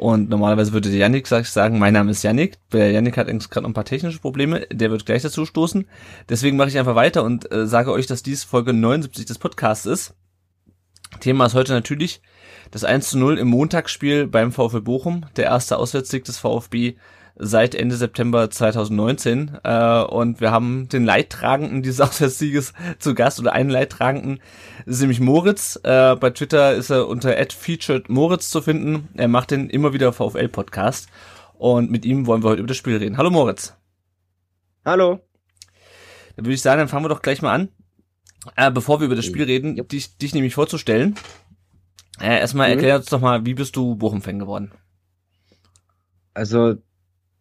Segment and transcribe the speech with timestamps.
[0.00, 2.56] und normalerweise würde der Yannick sagen, mein Name ist Yannick.
[2.72, 5.86] Der Yannick hat gerade noch ein paar technische Probleme, der wird gleich dazu stoßen.
[6.26, 9.84] Deswegen mache ich einfach weiter und äh, sage euch, dass dies Folge 79 des Podcasts
[9.84, 10.14] ist.
[11.20, 12.22] Thema ist heute natürlich
[12.70, 16.94] das 1 zu 0 im Montagsspiel beim VfB Bochum, der erste Auswärtssieg des VfB
[17.42, 23.54] seit Ende September 2019 äh, und wir haben den Leidtragenden dieses Auswärtssieges zu Gast oder
[23.54, 24.40] einen Leidtragenden,
[24.84, 25.80] ist nämlich Moritz.
[25.82, 29.08] Äh, bei Twitter ist er unter @featuredmoritz zu finden.
[29.14, 31.08] Er macht den immer wieder VfL Podcast
[31.54, 33.16] und mit ihm wollen wir heute über das Spiel reden.
[33.16, 33.74] Hallo Moritz.
[34.84, 35.20] Hallo.
[36.36, 37.68] Dann würde ich sagen, dann fangen wir doch gleich mal an.
[38.56, 39.88] Äh, bevor wir über das Spiel reden, Jupp.
[39.88, 41.14] dich, dich nämlich vorzustellen.
[42.20, 42.74] Äh, erstmal Mhm.
[42.74, 44.72] erklär uns doch mal, wie bist du Bochum-Fan geworden?
[46.34, 46.76] Also,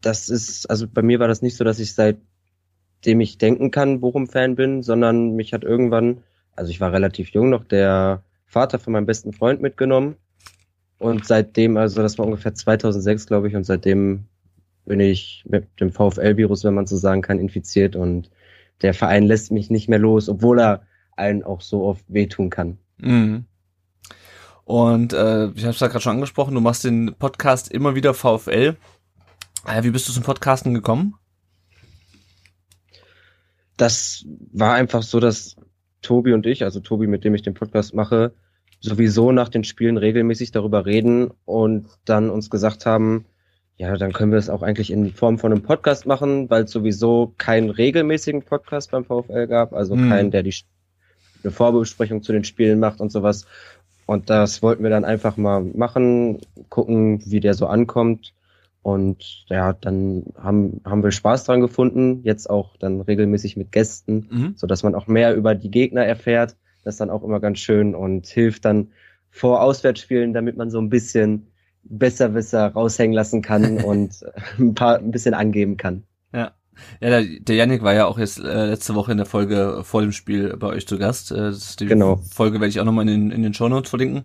[0.01, 3.99] das ist, also bei mir war das nicht so, dass ich seitdem ich denken kann,
[3.99, 6.23] Bochum-Fan bin, sondern mich hat irgendwann,
[6.55, 10.15] also ich war relativ jung noch, der Vater von meinem besten Freund mitgenommen.
[10.97, 14.25] Und seitdem, also das war ungefähr 2006, glaube ich, und seitdem
[14.85, 18.29] bin ich mit dem VfL-Virus, wenn man so sagen kann, infiziert und
[18.81, 20.81] der Verein lässt mich nicht mehr los, obwohl er
[21.15, 22.77] einen auch so oft wehtun kann.
[22.97, 23.45] Mhm.
[24.65, 28.13] Und äh, ich habe es ja gerade schon angesprochen, du machst den Podcast immer wieder
[28.13, 28.77] VfL.
[29.65, 31.15] Äh, wie bist du zum Podcasten gekommen?
[33.79, 35.55] das war einfach so, dass
[36.01, 38.33] Tobi und ich, also Tobi, mit dem ich den Podcast mache,
[38.81, 43.25] sowieso nach den Spielen regelmäßig darüber reden und dann uns gesagt haben,
[43.77, 46.71] ja, dann können wir es auch eigentlich in Form von einem Podcast machen, weil es
[46.71, 50.09] sowieso keinen regelmäßigen Podcast beim VfL gab, also Hm.
[50.09, 50.53] keinen, der die
[51.43, 53.45] eine Vorbesprechung zu den Spielen macht und sowas.
[54.05, 58.33] Und das wollten wir dann einfach mal machen, gucken, wie der so ankommt.
[58.81, 64.27] Und ja, dann haben, haben wir Spaß dran gefunden, jetzt auch dann regelmäßig mit Gästen,
[64.31, 64.53] Mhm.
[64.55, 66.55] so dass man auch mehr über die Gegner erfährt.
[66.83, 68.87] Das ist dann auch immer ganz schön und hilft dann
[69.31, 71.47] vor Auswärtsspielen, damit man so ein bisschen
[71.83, 74.23] Besserwisser raushängen lassen kann und
[74.57, 76.03] ein paar ein bisschen angeben kann.
[76.33, 76.51] Ja.
[77.01, 80.01] Ja, der, der Yannick war ja auch jetzt äh, letzte Woche in der Folge vor
[80.01, 81.31] dem Spiel bei euch zu Gast.
[81.31, 82.21] Äh, die Genau.
[82.33, 84.23] Folge werde ich auch nochmal in den, in den Shownotes verlinken.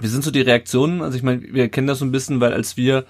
[0.00, 1.02] Wie sind so die Reaktionen?
[1.02, 3.04] Also ich meine, wir kennen das so ein bisschen, weil als wir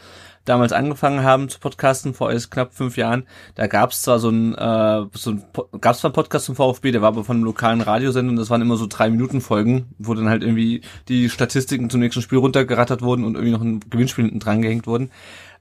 [0.44, 4.30] damals angefangen haben zu podcasten vor jetzt knapp fünf Jahren, da gab es zwar so
[4.30, 5.44] ein, äh, so ein
[5.80, 8.36] gab es zwar einen Podcast zum VfB, der war aber von einem lokalen Radiosender und
[8.36, 12.22] das waren immer so drei Minuten Folgen, wo dann halt irgendwie die Statistiken zum nächsten
[12.22, 15.10] Spiel runtergerattert wurden und irgendwie noch ein Gewinnspiel hinten dran gehängt wurden.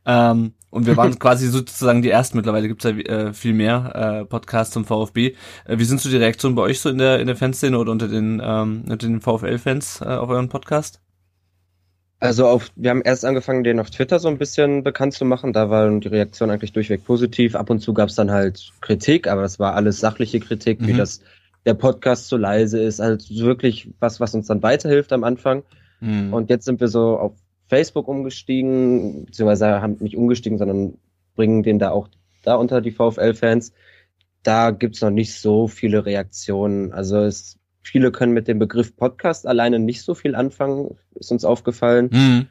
[0.05, 2.37] Ähm, und wir waren quasi sozusagen die ersten.
[2.37, 5.35] Mittlerweile gibt's ja äh, viel mehr äh, Podcasts zum VfB.
[5.65, 7.91] Äh, wie sind so die Reaktionen bei euch so in der in der Fanszene oder
[7.91, 11.01] unter den ähm, unter den VfL-Fans äh, auf euren Podcast?
[12.21, 15.53] Also auf, wir haben erst angefangen, den auf Twitter so ein bisschen bekannt zu machen.
[15.53, 17.55] Da waren die Reaktionen eigentlich durchweg positiv.
[17.55, 20.93] Ab und zu gab es dann halt Kritik, aber das war alles sachliche Kritik, wie
[20.93, 20.97] Mhm.
[20.97, 21.21] das
[21.65, 23.01] der Podcast so leise ist.
[23.01, 25.63] Also wirklich was, was uns dann weiterhilft am Anfang.
[25.99, 26.31] Mhm.
[26.31, 27.33] Und jetzt sind wir so auf
[27.67, 30.99] Facebook umgestiegen, beziehungsweise haben nicht umgestiegen, sondern
[31.35, 32.07] bringen den da auch
[32.43, 33.73] da unter die VfL-Fans.
[34.43, 36.93] Da gibt's noch nicht so viele Reaktionen.
[36.93, 41.45] Also es, viele können mit dem Begriff Podcast alleine nicht so viel anfangen, ist uns
[41.45, 42.09] aufgefallen.
[42.11, 42.47] Mhm.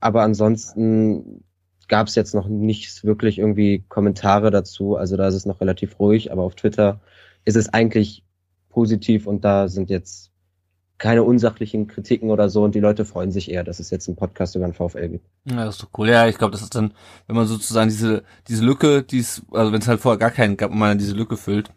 [0.00, 1.44] Aber ansonsten
[1.88, 4.96] gab's jetzt noch nicht wirklich irgendwie Kommentare dazu.
[4.96, 7.00] Also da ist es noch relativ ruhig, aber auf Twitter
[7.44, 8.24] ist es eigentlich
[8.68, 10.30] positiv und da sind jetzt
[10.98, 14.16] keine unsachlichen Kritiken oder so und die Leute freuen sich eher, dass es jetzt einen
[14.16, 15.26] Podcast über den VfL gibt.
[15.44, 16.08] Ja, das ist doch cool.
[16.08, 16.94] Ja, ich glaube, das ist dann,
[17.26, 20.56] wenn man sozusagen diese diese Lücke, die es, also wenn es halt vorher gar keinen
[20.56, 21.70] gab und man dann diese Lücke füllt,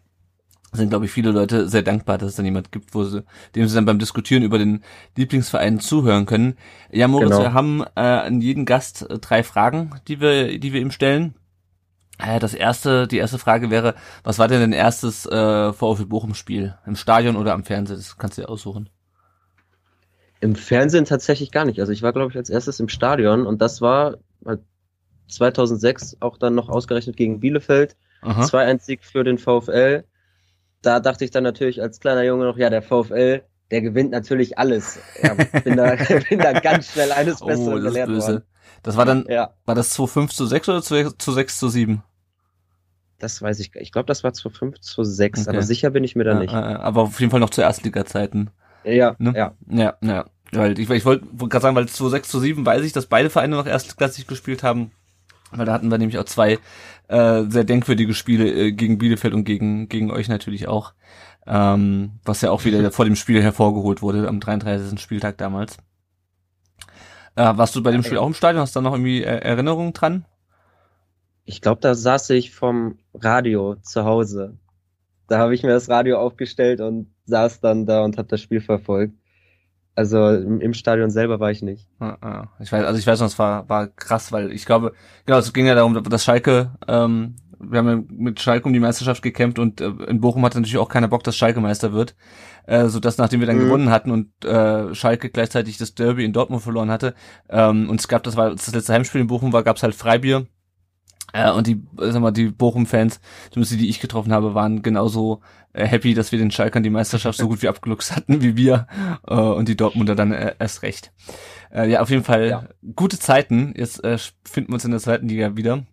[0.76, 3.66] sind glaube ich viele Leute sehr dankbar, dass es dann jemand gibt, wo sie, dem
[3.68, 4.82] sie dann beim Diskutieren über den
[5.16, 6.56] Lieblingsverein zuhören können.
[6.90, 7.42] Ja, Moritz, Genau.
[7.42, 11.34] wir haben äh, an jeden Gast äh, drei Fragen, die wir die wir ihm stellen.
[12.18, 13.94] Äh, das erste, die erste Frage wäre,
[14.24, 16.74] was war denn dein erstes äh, VfL Bochum Spiel?
[16.86, 17.96] Im Stadion oder am Fernsehen?
[17.96, 18.88] Das kannst du dir aussuchen.
[20.40, 21.80] Im Fernsehen tatsächlich gar nicht.
[21.80, 24.60] Also ich war, glaube ich, als erstes im Stadion und das war halt
[25.28, 27.96] 2006 auch dann noch ausgerechnet gegen Bielefeld.
[28.22, 28.44] Aha.
[28.44, 30.04] 2-1-Sieg für den VfL.
[30.82, 34.58] Da dachte ich dann natürlich als kleiner Junge noch, ja, der VfL, der gewinnt natürlich
[34.58, 35.04] alles.
[35.20, 35.34] Ja,
[35.64, 35.96] bin, da,
[36.30, 38.26] bin da ganz schnell eines Oh, Besseren das ist gelehrt böse.
[38.26, 38.44] worden.
[38.82, 41.68] Das war dann, Ja, war das 2 5 zu 6 oder 2 zu 6 zu
[41.68, 42.02] 7?
[43.18, 43.74] das weiß ich.
[43.76, 45.48] Ich glaube, das war 2-5, 2-6, Okay.
[45.48, 46.52] aber sicher bin ich mir da Ja, nicht.
[46.52, 48.50] äh, aber auf jeden Fall noch zu Erstliga-Zeiten.
[48.84, 49.34] Ja, Ne?
[49.34, 49.54] ja.
[49.68, 50.26] Ja, ja.
[50.52, 53.56] Weil ich, ich wollte wollt gerade sagen, weil 2006, 2007 weiß ich, dass beide Vereine
[53.56, 54.92] noch erstklassig gespielt haben.
[55.56, 56.58] Weil da hatten wir nämlich auch zwei
[57.08, 60.92] äh, sehr denkwürdige Spiele äh, gegen Bielefeld und gegen, gegen euch natürlich auch.
[61.46, 65.00] Ähm, was ja auch wieder vor dem Spiel hervorgeholt wurde am 33.
[65.00, 65.76] Spieltag damals.
[67.36, 68.62] Äh, warst du bei dem Spiel auch im Stadion?
[68.62, 70.24] Hast du da noch irgendwie äh, Erinnerungen dran?
[71.44, 74.58] Ich glaube, da saß ich vom Radio zu Hause.
[75.28, 78.60] Da habe ich mir das Radio aufgestellt und saß dann da und habe das Spiel
[78.60, 79.14] verfolgt.
[79.96, 81.88] Also im, Stadion selber war ich nicht.
[82.00, 82.48] Ah, ah.
[82.60, 84.92] Ich weiß, also ich weiß noch, es war, war krass, weil ich glaube,
[85.24, 88.78] genau, es ging ja darum, dass Schalke, ähm, wir haben ja mit Schalke um die
[88.78, 92.14] Meisterschaft gekämpft und äh, in Bochum hatte natürlich auch keiner Bock, dass Schalke Meister wird.
[92.66, 93.64] Äh, so dass nachdem wir dann mhm.
[93.64, 97.14] gewonnen hatten und äh, Schalke gleichzeitig das Derby in Dortmund verloren hatte,
[97.48, 99.94] ähm, und es gab, das war das letzte Heimspiel in Bochum war, gab es halt
[99.94, 100.46] Freibier.
[101.32, 103.20] Äh, und die, sag mal, die Bochum-Fans,
[103.50, 105.40] zumindest die, die ich getroffen habe, waren genauso
[105.72, 108.86] äh, happy, dass wir den Schalkern die Meisterschaft so gut wie abgeluchst hatten wie wir
[109.26, 111.12] äh, und die Dortmunder dann äh, erst recht.
[111.72, 112.68] Äh, ja, auf jeden Fall ja.
[112.94, 113.74] gute Zeiten.
[113.76, 115.84] Jetzt äh, finden wir uns in der zweiten Liga wieder.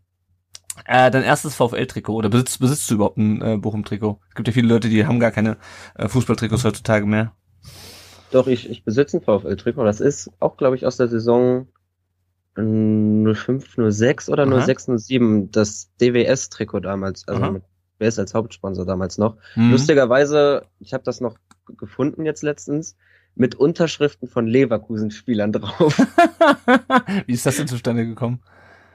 [0.85, 4.19] Äh, dein erstes VfL-Trikot oder besitzt, besitzt du überhaupt ein äh, Bochum-Trikot?
[4.29, 5.57] Es gibt ja viele Leute, die haben gar keine
[5.95, 7.33] äh, Fußballtrikots heutzutage mehr.
[8.31, 9.83] Doch, ich, ich besitze ein VfL-Trikot.
[9.83, 11.67] Das ist auch, glaube ich, aus der Saison
[12.55, 14.61] 05, 06 oder Aha.
[14.61, 15.51] 06, 07.
[15.51, 17.27] Das DWS-Trikot damals.
[17.27, 17.51] Also Aha.
[17.51, 17.63] mit
[17.99, 19.37] ist als Hauptsponsor damals noch.
[19.55, 19.71] Mhm.
[19.71, 21.37] Lustigerweise, ich habe das noch
[21.77, 22.97] gefunden jetzt letztens,
[23.35, 25.97] mit Unterschriften von Leverkusen-Spielern drauf.
[27.25, 28.41] Wie ist das denn zustande gekommen?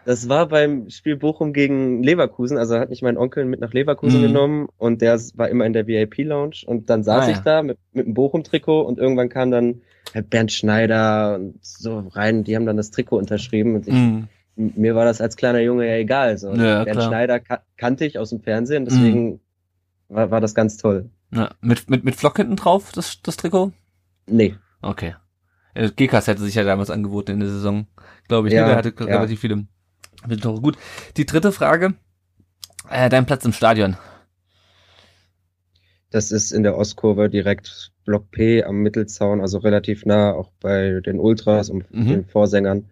[0.04, 2.56] Das war beim Spiel Bochum gegen Leverkusen.
[2.56, 4.26] Also hat mich mein Onkel mit nach Leverkusen mhm.
[4.26, 7.78] genommen und der war immer in der VIP-Lounge und dann saß ah, ich da mit,
[7.92, 9.82] mit einem Bochum-Trikot und irgendwann kam dann
[10.30, 12.44] Bernd Schneider und so rein.
[12.44, 14.28] Die haben dann das Trikot unterschrieben und ich mhm
[14.58, 16.36] mir war das als kleiner Junge ja egal.
[16.36, 16.52] So.
[16.52, 17.08] Ja, Bernd klar.
[17.08, 19.40] Schneider ka kannte ich aus dem Fernsehen, deswegen mhm.
[20.08, 21.10] war, war das ganz toll.
[21.32, 23.72] Ja, mit, mit, mit Flock hinten drauf, das, das Trikot?
[24.26, 24.56] Nee.
[24.82, 25.14] Okay.
[25.74, 27.86] GKs hätte sich ja damals angeboten in der Saison,
[28.26, 28.54] glaube ich.
[28.54, 28.60] Ne?
[28.60, 28.68] Ja, ne?
[28.70, 29.16] Der hatte ja.
[29.16, 29.66] relativ viele
[30.40, 30.60] Tore.
[30.60, 30.76] Gut.
[31.16, 31.94] Die dritte Frage.
[32.90, 33.96] Äh, dein Platz im Stadion.
[36.10, 41.00] Das ist in der Ostkurve direkt Block P am Mittelzaun, also relativ nah auch bei
[41.00, 42.06] den Ultras und mhm.
[42.08, 42.90] den Vorsängern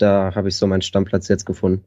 [0.00, 1.84] da habe ich so meinen Stammplatz jetzt gefunden.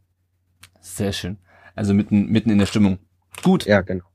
[0.80, 1.38] Sehr schön.
[1.76, 3.00] Also mitten, mitten in der Stimmung.
[3.42, 3.66] Gut.
[3.66, 4.06] Ja, genau.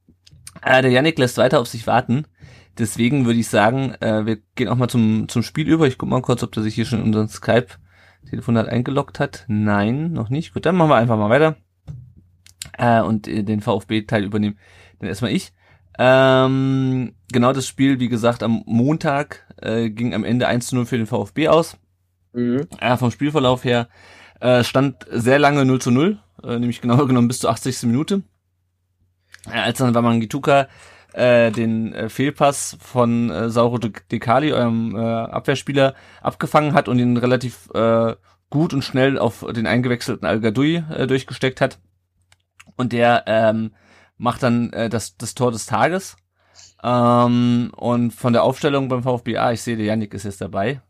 [0.62, 2.26] Äh, der Yannick lässt weiter auf sich warten.
[2.78, 5.86] Deswegen würde ich sagen, äh, wir gehen auch mal zum, zum Spiel über.
[5.86, 9.44] Ich guck mal kurz, ob der sich hier schon in unseren Skype-Telefonat eingeloggt hat.
[9.48, 10.54] Nein, noch nicht.
[10.54, 11.56] Gut, dann machen wir einfach mal weiter.
[12.76, 14.58] Äh, und äh, den VfB-Teil übernehmen.
[15.00, 15.52] Dann erstmal ich.
[15.98, 20.86] Ähm, genau das Spiel, wie gesagt, am Montag äh, ging am Ende 1 zu 0
[20.86, 21.76] für den VfB aus.
[22.32, 22.68] Mhm.
[22.80, 23.88] Ja, vom Spielverlauf her
[24.40, 27.82] äh, stand sehr lange 0 zu 0, äh, nämlich genau genommen bis zur 80.
[27.84, 28.22] Minute.
[29.46, 30.68] Ja, als dann Wamangituka
[31.14, 37.16] äh, den äh, Fehlpass von äh, Sauro Dekali, eurem äh, Abwehrspieler, abgefangen hat und ihn
[37.16, 38.14] relativ äh,
[38.50, 41.78] gut und schnell auf den eingewechselten Al Gadoui äh, durchgesteckt hat.
[42.76, 43.72] Und der ähm,
[44.18, 46.16] macht dann äh, das, das Tor des Tages.
[46.82, 50.80] Ähm, und von der Aufstellung beim VfB A, ich sehe, der Yannick ist jetzt dabei.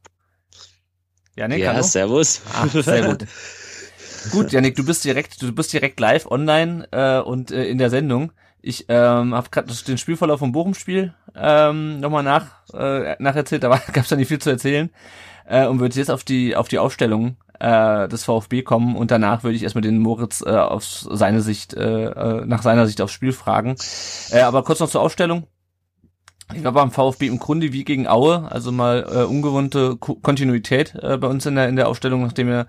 [1.36, 1.82] Janik, ja, hallo?
[1.82, 2.42] servus.
[2.52, 3.26] Ach, sehr gut.
[4.32, 7.90] gut, Janik, du bist direkt, du bist direkt live online äh, und äh, in der
[7.90, 8.32] Sendung.
[8.60, 14.04] Ich ähm, habe gerade den Spielverlauf vom Bochum-Spiel ähm, nochmal nach, äh, nacherzählt, da gab
[14.04, 14.90] es da nicht viel zu erzählen.
[15.46, 19.42] Äh, und würde jetzt auf die auf die Aufstellung äh, des VfB kommen und danach
[19.42, 23.12] würde ich erstmal den Moritz äh, auf seine Sicht, äh, äh, nach seiner Sicht aufs
[23.12, 23.76] Spiel fragen.
[24.30, 25.46] Äh, aber kurz noch zur Aufstellung.
[26.54, 30.94] Ich war beim VfB im Grunde wie gegen Aue, also mal äh, ungewohnte Ko Kontinuität
[30.94, 32.68] äh, bei uns in der in der Aufstellung, nachdem er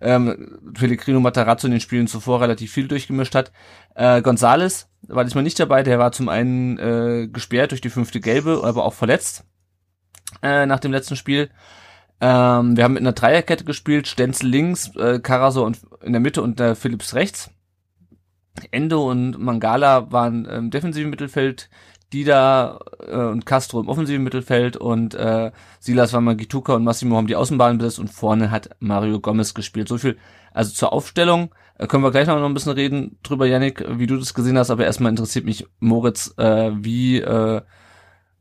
[0.00, 3.52] ähm, Pellegrino Matarazzo in den Spielen zuvor relativ viel durchgemischt hat.
[3.94, 8.20] Äh, Gonzales war diesmal nicht dabei, der war zum einen äh, gesperrt durch die fünfte
[8.20, 9.44] Gelbe, aber auch verletzt
[10.42, 11.50] äh, nach dem letzten Spiel.
[12.20, 16.42] Ähm, wir haben mit einer Dreierkette gespielt, Stenzel links, äh, Caraso und in der Mitte
[16.42, 17.50] und der Philips rechts.
[18.70, 21.70] Endo und Mangala waren im defensiven Mittelfeld
[22.12, 27.36] Dida äh, und Castro im offensiven Mittelfeld und äh, Silas Wamagituka und Massimo haben die
[27.36, 29.88] Außenbahn besetzt und vorne hat Mario Gomez gespielt.
[29.88, 30.18] So viel
[30.52, 31.54] also zur Aufstellung.
[31.78, 34.70] Äh, können wir gleich noch ein bisschen reden drüber, Yannick, wie du das gesehen hast,
[34.70, 37.62] aber erstmal interessiert mich, Moritz, äh, wie, äh,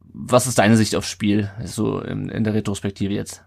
[0.01, 3.43] was ist deine Sicht aufs Spiel, so in, in der Retrospektive jetzt?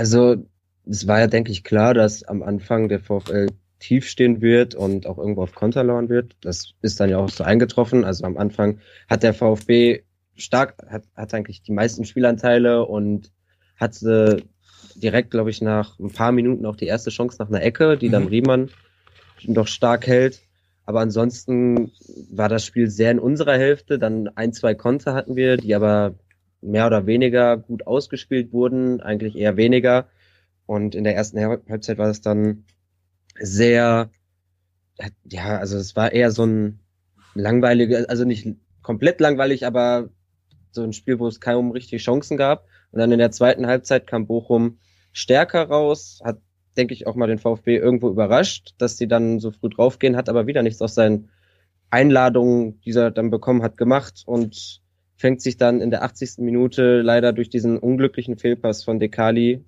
[0.00, 0.46] Also,
[0.86, 3.48] es war ja, denke ich, klar, dass am Anfang der VfL
[3.80, 6.36] tief stehen wird und auch irgendwo auf Konter lauern wird.
[6.40, 8.06] Das ist dann ja auch so eingetroffen.
[8.06, 8.78] Also am Anfang
[9.10, 10.04] hat der VfB
[10.36, 13.30] stark, hat, hat eigentlich die meisten Spielanteile und
[13.76, 14.42] hatte
[14.94, 18.08] direkt, glaube ich, nach ein paar Minuten auch die erste Chance nach einer Ecke, die
[18.08, 18.28] dann mhm.
[18.28, 18.70] Riemann
[19.44, 20.40] doch stark hält.
[20.86, 21.92] Aber ansonsten
[22.30, 23.98] war das Spiel sehr in unserer Hälfte.
[23.98, 26.14] Dann ein, zwei Konter hatten wir, die aber
[26.60, 30.08] mehr oder weniger gut ausgespielt wurden, eigentlich eher weniger.
[30.66, 32.64] Und in der ersten Halbzeit war es dann
[33.38, 34.10] sehr,
[35.24, 36.80] ja, also es war eher so ein
[37.34, 38.46] langweiliger, also nicht
[38.82, 40.10] komplett langweilig, aber
[40.72, 42.66] so ein Spiel, wo es kaum richtige Chancen gab.
[42.92, 44.78] Und dann in der zweiten Halbzeit kam Bochum
[45.12, 46.38] stärker raus, hat,
[46.76, 50.28] denke ich, auch mal den VfB irgendwo überrascht, dass sie dann so früh draufgehen, hat
[50.28, 51.30] aber wieder nichts aus seinen
[51.90, 54.80] Einladungen, die er dann bekommen hat, gemacht und
[55.20, 56.38] fängt sich dann in der 80.
[56.38, 59.62] Minute leider durch diesen unglücklichen Fehlpass von Dekali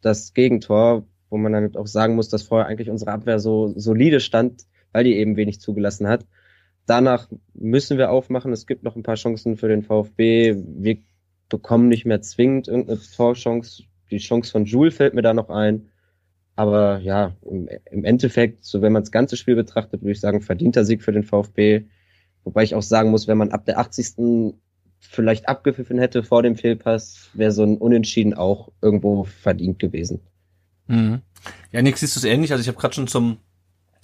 [0.00, 4.20] das Gegentor, wo man dann auch sagen muss, dass vorher eigentlich unsere Abwehr so solide
[4.20, 4.62] stand,
[4.92, 6.24] weil die eben wenig zugelassen hat.
[6.86, 8.52] Danach müssen wir aufmachen.
[8.52, 10.54] Es gibt noch ein paar Chancen für den VfB.
[10.54, 10.98] Wir
[11.48, 13.82] bekommen nicht mehr zwingend irgendeine Torchance.
[14.12, 15.88] Die Chance von Jules fällt mir da noch ein.
[16.54, 20.42] Aber ja, im, im Endeffekt, so wenn man das ganze Spiel betrachtet, würde ich sagen,
[20.42, 21.86] verdienter Sieg für den VfB.
[22.44, 24.54] Wobei ich auch sagen muss, wenn man ab der 80.
[25.00, 30.20] vielleicht abgepfiffen hätte vor dem Fehlpass, wäre so ein Unentschieden auch irgendwo verdient gewesen.
[30.86, 31.20] Mhm.
[31.72, 32.52] Ja, Nick, siehst du es ähnlich?
[32.52, 33.38] Also ich habe gerade schon zum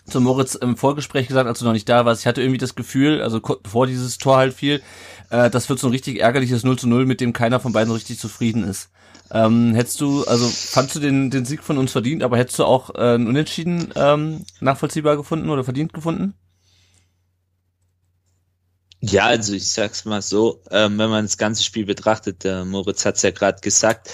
[0.05, 2.75] zu Moritz im Vorgespräch gesagt, als du noch nicht da warst, ich hatte irgendwie das
[2.75, 4.83] Gefühl, also bevor dieses Tor halt fiel,
[5.31, 7.93] äh, das wird so ein richtig ärgerliches 0 zu 0, mit dem keiner von beiden
[7.93, 8.91] richtig zufrieden ist.
[9.31, 12.65] Ähm, hättest du, also fandst du den, den Sieg von uns verdient, aber hättest du
[12.65, 16.35] auch äh, einen Unentschieden ähm, nachvollziehbar gefunden oder verdient gefunden?
[19.05, 23.05] Ja, also ich sag's mal so, ähm, wenn man das ganze Spiel betrachtet, der Moritz
[23.05, 24.09] hat's ja gerade gesagt,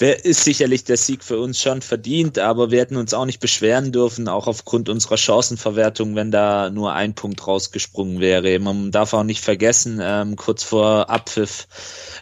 [0.00, 3.38] der ist sicherlich der Sieg für uns schon verdient, aber wir hätten uns auch nicht
[3.38, 8.58] beschweren dürfen, auch aufgrund unserer Chancenverwertung, wenn da nur ein Punkt rausgesprungen wäre.
[8.60, 11.68] Man darf auch nicht vergessen, ähm, kurz vor Abpfiff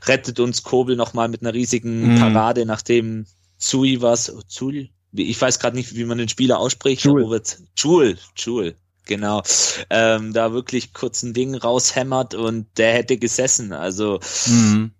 [0.04, 2.18] rettet uns Kobel nochmal mit einer riesigen mhm.
[2.18, 3.26] Parade, nachdem
[3.58, 7.42] Zui was, Zul, ich weiß gerade nicht, wie man den Spieler ausspricht, Jule,
[7.76, 8.74] Jule, Jule
[9.06, 9.42] genau,
[9.90, 13.72] ähm, da wirklich kurz ein Ding raushämmert und der hätte gesessen.
[13.72, 14.92] Also mhm.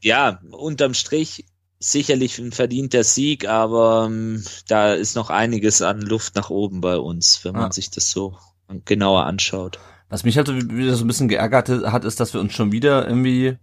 [0.00, 1.46] ja, unterm Strich
[1.78, 6.96] sicherlich ein verdienter Sieg, aber ähm, da ist noch einiges an Luft nach oben bei
[6.96, 7.72] uns, wenn man ja.
[7.72, 8.36] sich das so
[8.84, 9.78] genauer anschaut.
[10.08, 12.72] Was mich halt so wieder so ein bisschen geärgert hat, ist, dass wir uns schon
[12.72, 13.58] wieder irgendwie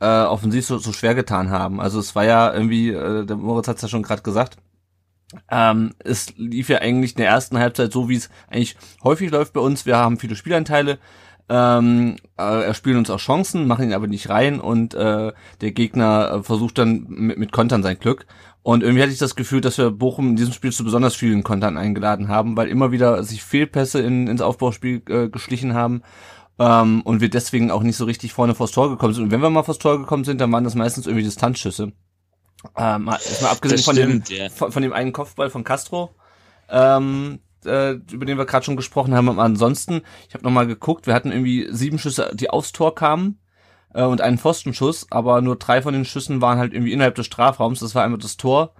[0.00, 1.80] äh, offensiv so, so schwer getan haben.
[1.80, 4.56] Also es war ja irgendwie, äh, der Moritz hat es ja schon gerade gesagt,
[5.50, 9.52] ähm, es lief ja eigentlich in der ersten Halbzeit so, wie es eigentlich häufig läuft
[9.52, 9.86] bei uns.
[9.86, 10.98] Wir haben viele Spielanteile,
[11.48, 16.32] ähm, äh, erspielen uns auch Chancen, machen ihn aber nicht rein und äh, der Gegner
[16.32, 18.26] äh, versucht dann mit, mit Kontern sein Glück.
[18.62, 21.44] Und irgendwie hatte ich das Gefühl, dass wir Bochum in diesem Spiel zu besonders vielen
[21.44, 26.02] Kontern eingeladen haben, weil immer wieder sich Fehlpässe in, ins Aufbauspiel äh, geschlichen haben
[26.58, 29.24] ähm, und wir deswegen auch nicht so richtig vorne vors Tor gekommen sind.
[29.24, 31.92] Und wenn wir mal vors Tor gekommen sind, dann waren das meistens irgendwie Distanzschüsse.
[32.76, 34.48] Ähm, ist mal abgesehen von, stimmt, dem, ja.
[34.48, 36.14] von, von, dem einen Kopfball von Castro,
[36.68, 39.28] ähm, äh, über den wir gerade schon gesprochen haben.
[39.28, 43.38] Aber ansonsten, ich habe nochmal geguckt, wir hatten irgendwie sieben Schüsse, die aufs Tor kamen
[43.94, 47.26] äh, und einen Pfostenschuss, aber nur drei von den Schüssen waren halt irgendwie innerhalb des
[47.26, 47.80] Strafraums.
[47.80, 48.74] Das war einmal das Tor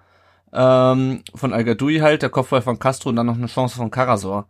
[0.52, 4.48] ähm, von al halt, der Kopfball von Castro und dann noch eine Chance von Karasor.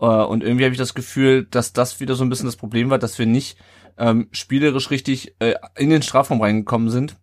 [0.00, 2.90] Äh, und irgendwie habe ich das Gefühl, dass das wieder so ein bisschen das Problem
[2.90, 3.58] war, dass wir nicht
[3.98, 7.16] ähm, spielerisch richtig äh, in den Strafraum reingekommen sind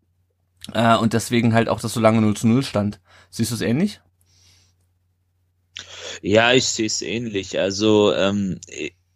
[0.74, 3.00] äh, und deswegen halt auch das so lange 0 zu 0 stand.
[3.30, 4.02] Siehst du es ähnlich?
[6.22, 7.60] Ja, ich sehe es ähnlich.
[7.60, 8.60] Also ähm,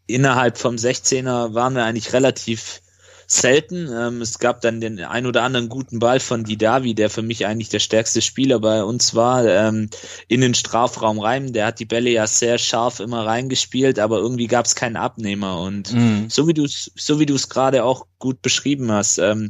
[0.07, 2.82] innerhalb vom 16er waren wir eigentlich relativ
[3.27, 3.89] selten.
[3.91, 7.45] Ähm, es gab dann den ein oder anderen guten Ball von Didavi, der für mich
[7.45, 9.89] eigentlich der stärkste Spieler bei uns war, ähm,
[10.27, 11.53] in den Strafraum rein.
[11.53, 15.61] Der hat die Bälle ja sehr scharf immer reingespielt, aber irgendwie gab es keinen Abnehmer.
[15.61, 16.29] Und mhm.
[16.29, 19.49] so wie du es, so wie du es gerade auch gut beschrieben hast, ähm,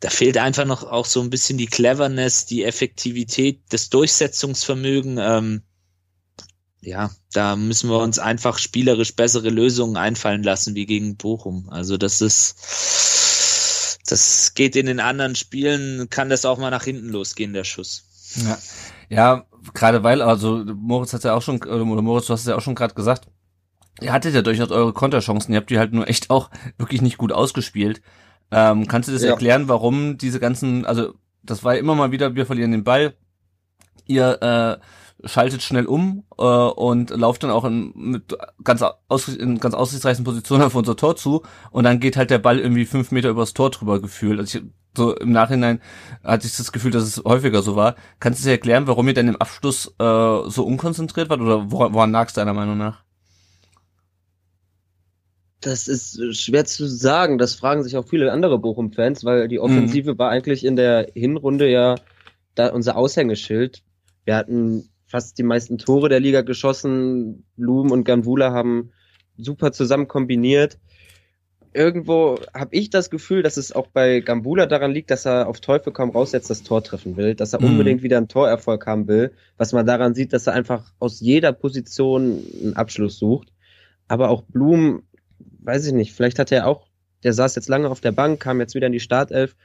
[0.00, 5.18] da fehlt einfach noch auch so ein bisschen die Cleverness, die Effektivität, das Durchsetzungsvermögen.
[5.20, 5.62] Ähm,
[6.82, 11.68] ja, da müssen wir uns einfach spielerisch bessere Lösungen einfallen lassen wie gegen Bochum.
[11.70, 17.08] Also das ist, das geht in den anderen Spielen, kann das auch mal nach hinten
[17.08, 18.04] losgehen, der Schuss.
[18.44, 18.58] Ja,
[19.08, 22.56] ja gerade weil, also Moritz hat ja auch schon, oder Moritz, du hast es ja
[22.56, 23.28] auch schon gerade gesagt,
[24.00, 27.16] ihr hattet ja durchaus eure Konterchancen, ihr habt die halt nur echt auch wirklich nicht
[27.16, 28.02] gut ausgespielt.
[28.50, 29.30] Ähm, kannst du das ja.
[29.30, 33.14] erklären, warum diese ganzen, also das war immer mal wieder, wir verlieren den Ball,
[34.06, 34.84] ihr äh,
[35.24, 40.24] schaltet schnell um äh, und lauft dann auch in, mit ganz aus, in ganz aussichtsreichen
[40.24, 43.54] Positionen auf unser Tor zu und dann geht halt der Ball irgendwie fünf Meter übers
[43.54, 44.38] Tor drüber gefühlt.
[44.38, 44.64] Also ich,
[44.96, 45.80] so im Nachhinein
[46.22, 47.96] hatte ich das Gefühl, dass es häufiger so war.
[48.20, 51.94] Kannst du dir erklären, warum ihr denn im Abschluss äh, so unkonzentriert wart oder woran,
[51.94, 53.02] woran lag es deiner Meinung nach?
[55.60, 57.38] Das ist schwer zu sagen.
[57.38, 60.18] Das fragen sich auch viele andere Bochum-Fans, weil die Offensive mhm.
[60.18, 61.94] war eigentlich in der Hinrunde ja
[62.54, 63.82] da unser Aushängeschild.
[64.24, 67.44] Wir hatten fast die meisten Tore der Liga geschossen.
[67.56, 68.90] Blum und Ganvula haben
[69.36, 70.78] super zusammen kombiniert.
[71.74, 75.60] irgendwo habe ich das Gefühl, dass es auch bei Gambula daran liegt, dass er auf
[75.60, 77.68] Teufel komm raus jetzt das Tor treffen will, dass er Mhm.
[77.68, 81.52] unbedingt wieder einen Torerfolg haben will, was man daran sieht, dass er einfach aus jeder
[81.52, 83.52] Position einen Abschluss sucht.
[84.08, 85.04] Aber auch Blum,
[85.60, 86.88] weiß ich nicht, vielleicht hat er auch,
[87.22, 89.56] der saß jetzt lange auf der Bank, kam jetzt wieder in die Startelf.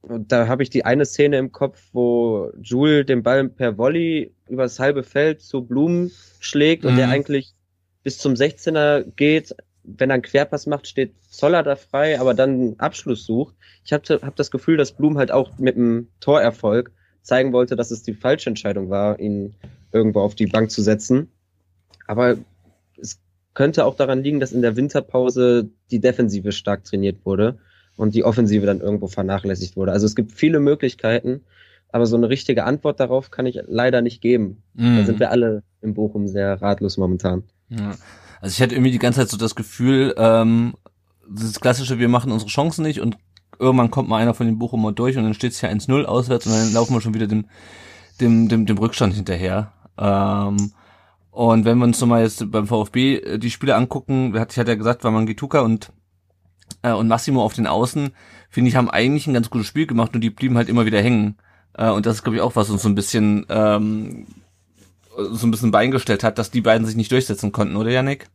[0.00, 4.35] Und da habe ich die eine Szene im Kopf, wo Jules den Ball per Volley
[4.48, 6.10] übers halbe Feld zu Blum
[6.40, 6.96] schlägt und Mhm.
[6.96, 7.54] der eigentlich
[8.02, 9.54] bis zum 16er geht.
[9.82, 13.54] Wenn er einen Querpass macht, steht Zoller da frei, aber dann einen Abschluss sucht.
[13.84, 16.90] Ich habe hab das Gefühl, dass Blum halt auch mit dem Torerfolg
[17.22, 19.54] zeigen wollte, dass es die falsche Entscheidung war, ihn
[19.92, 21.30] irgendwo auf die Bank zu setzen.
[22.06, 22.36] Aber
[23.00, 23.20] es
[23.54, 27.58] könnte auch daran liegen, dass in der Winterpause die Defensive stark trainiert wurde
[27.96, 29.92] und die Offensive dann irgendwo vernachlässigt wurde.
[29.92, 31.44] Also es gibt viele Möglichkeiten,
[31.96, 34.62] aber so eine richtige Antwort darauf kann ich leider nicht geben.
[34.74, 35.06] Da Mhm.
[35.06, 37.42] sind wir alle in Bochum sehr ratlos momentan.
[37.68, 37.92] Ja.
[38.40, 40.74] Also ich hatte irgendwie die ganze Zeit so das Gefühl, ähm,
[41.28, 43.16] das klassische, wir machen unsere Chancen nicht und
[43.58, 46.46] irgendwann kommt mal einer von den Bochumer durch und dann steht es ja 1-0 auswärts
[46.46, 47.46] und dann laufen wir schon wieder dem,
[48.20, 49.72] dem, dem, dem Rückstand hinterher.
[49.98, 50.72] Ähm,
[51.30, 54.74] und wenn wir uns nochmal jetzt beim VfB äh, die Spiele angucken, ich hatte ja
[54.74, 55.92] gesagt, war Mangituka und
[56.82, 58.10] äh, und Massimo auf den Außen,
[58.50, 61.00] finde ich, haben eigentlich ein ganz gutes Spiel gemacht und die blieben halt immer wieder
[61.00, 61.36] hängen.
[61.76, 64.26] Äh, und das ist, glaube ich, auch was uns so ein bisschen ähm,
[65.16, 68.28] so ein bisschen beingestellt hat, dass die beiden sich nicht durchsetzen konnten, oder Yannick?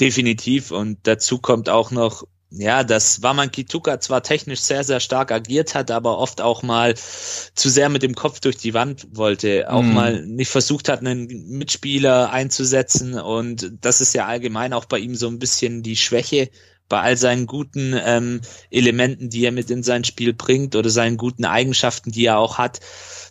[0.00, 0.70] Definitiv.
[0.70, 5.74] Und dazu kommt auch noch, ja, dass Waman Kituka zwar technisch sehr, sehr stark agiert
[5.74, 9.82] hat, aber oft auch mal zu sehr mit dem Kopf durch die Wand wollte, auch
[9.82, 9.94] Mhm.
[9.94, 13.18] mal nicht versucht hat, einen Mitspieler einzusetzen.
[13.18, 16.50] Und das ist ja allgemein auch bei ihm so ein bisschen die Schwäche
[16.88, 18.40] bei all seinen guten ähm,
[18.70, 22.58] Elementen, die er mit in sein Spiel bringt oder seinen guten Eigenschaften, die er auch
[22.58, 22.80] hat.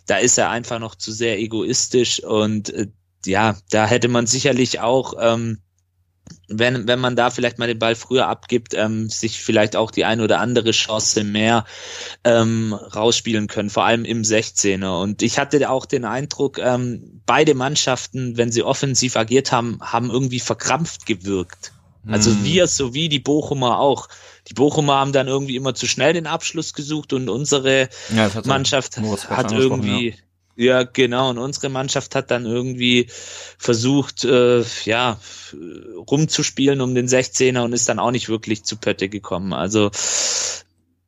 [0.06, 2.88] Da ist er einfach noch zu sehr egoistisch und äh,
[3.24, 5.58] ja, da hätte man sicherlich auch ähm,
[6.48, 10.04] wenn, wenn man da vielleicht mal den Ball früher abgibt, ähm, sich vielleicht auch die
[10.04, 11.64] ein oder andere Chance mehr
[12.24, 15.02] ähm, rausspielen können, vor allem im 16er.
[15.02, 20.10] Und ich hatte auch den Eindruck, ähm, beide Mannschaften, wenn sie offensiv agiert haben, haben
[20.10, 21.72] irgendwie verkrampft gewirkt.
[22.08, 22.44] Also Mhm.
[22.44, 24.08] wir sowie die Bochumer auch.
[24.48, 28.46] Die Bochumer haben dann irgendwie immer zu schnell den Abschluss gesucht und unsere ja, hat
[28.46, 30.14] Mannschaft hat irgendwie,
[30.54, 30.84] ja.
[30.84, 33.08] genau, und unsere Mannschaft hat dann irgendwie
[33.58, 35.18] versucht, äh, ja,
[36.08, 39.52] rumzuspielen um den 16er und ist dann auch nicht wirklich zu Pötte gekommen.
[39.52, 39.90] Also,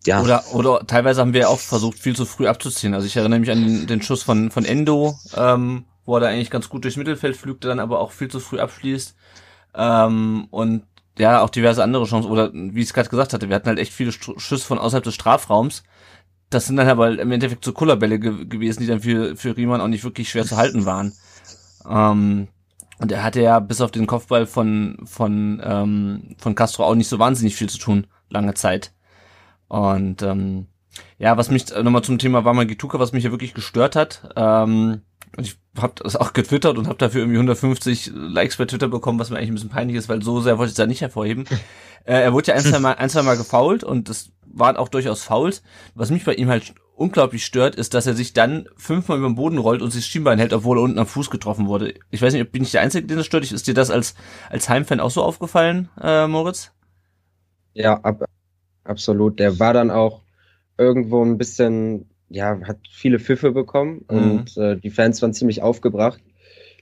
[0.04, 0.22] ja.
[0.22, 2.94] Oder, oder teilweise haben wir auch versucht, viel zu früh abzuziehen.
[2.94, 6.26] Also ich erinnere mich an den, den Schuss von, von Endo, ähm, wo er da
[6.28, 9.14] eigentlich ganz gut durchs Mittelfeld flügt, dann aber auch viel zu früh abschließt.
[9.74, 10.84] Ähm, und
[11.18, 12.30] ja, auch diverse andere Chancen.
[12.30, 14.78] Oder wie ich es gerade gesagt hatte, wir hatten halt echt viele St- Schüsse von
[14.78, 15.82] außerhalb des Strafraums.
[16.50, 19.80] Das sind dann aber im Endeffekt so Kullerbälle ge gewesen, die dann für, für Riemann
[19.80, 21.12] auch nicht wirklich schwer zu halten waren.
[21.88, 22.48] Ähm,
[22.98, 27.08] und er hatte ja bis auf den Kopfball von, von, ähm, von Castro auch nicht
[27.08, 28.92] so wahnsinnig viel zu tun, lange Zeit.
[29.68, 30.66] Und ähm,
[31.18, 35.02] ja, was mich äh, nochmal zum Thema Wamagituka, was mich ja wirklich gestört hat, ähm,
[35.36, 39.18] und ich habe das auch getwittert und habe dafür irgendwie 150 Likes bei Twitter bekommen,
[39.18, 41.00] was mir eigentlich ein bisschen peinlich ist, weil so sehr wollte ich es da nicht
[41.00, 41.44] hervorheben.
[42.04, 44.88] äh, er wurde ja ein, zwei Mal, ein, zwei Mal gefoult und das waren auch
[44.88, 45.62] durchaus Fouls.
[45.94, 49.36] Was mich bei ihm halt unglaublich stört, ist, dass er sich dann fünfmal über den
[49.36, 51.94] Boden rollt und sich das Schienbein hält, obwohl er unten am Fuß getroffen wurde.
[52.10, 53.50] Ich weiß nicht, bin ich der Einzige, den das stört?
[53.50, 54.14] Ist dir das als,
[54.50, 56.72] als Heimfan auch so aufgefallen, äh, Moritz?
[57.72, 58.24] Ja, ab,
[58.84, 59.38] absolut.
[59.38, 60.22] Der war dann auch
[60.76, 64.16] irgendwo ein bisschen, ja, hat viele Pfiffe bekommen Mhm.
[64.30, 66.20] und äh, die Fans waren ziemlich aufgebracht.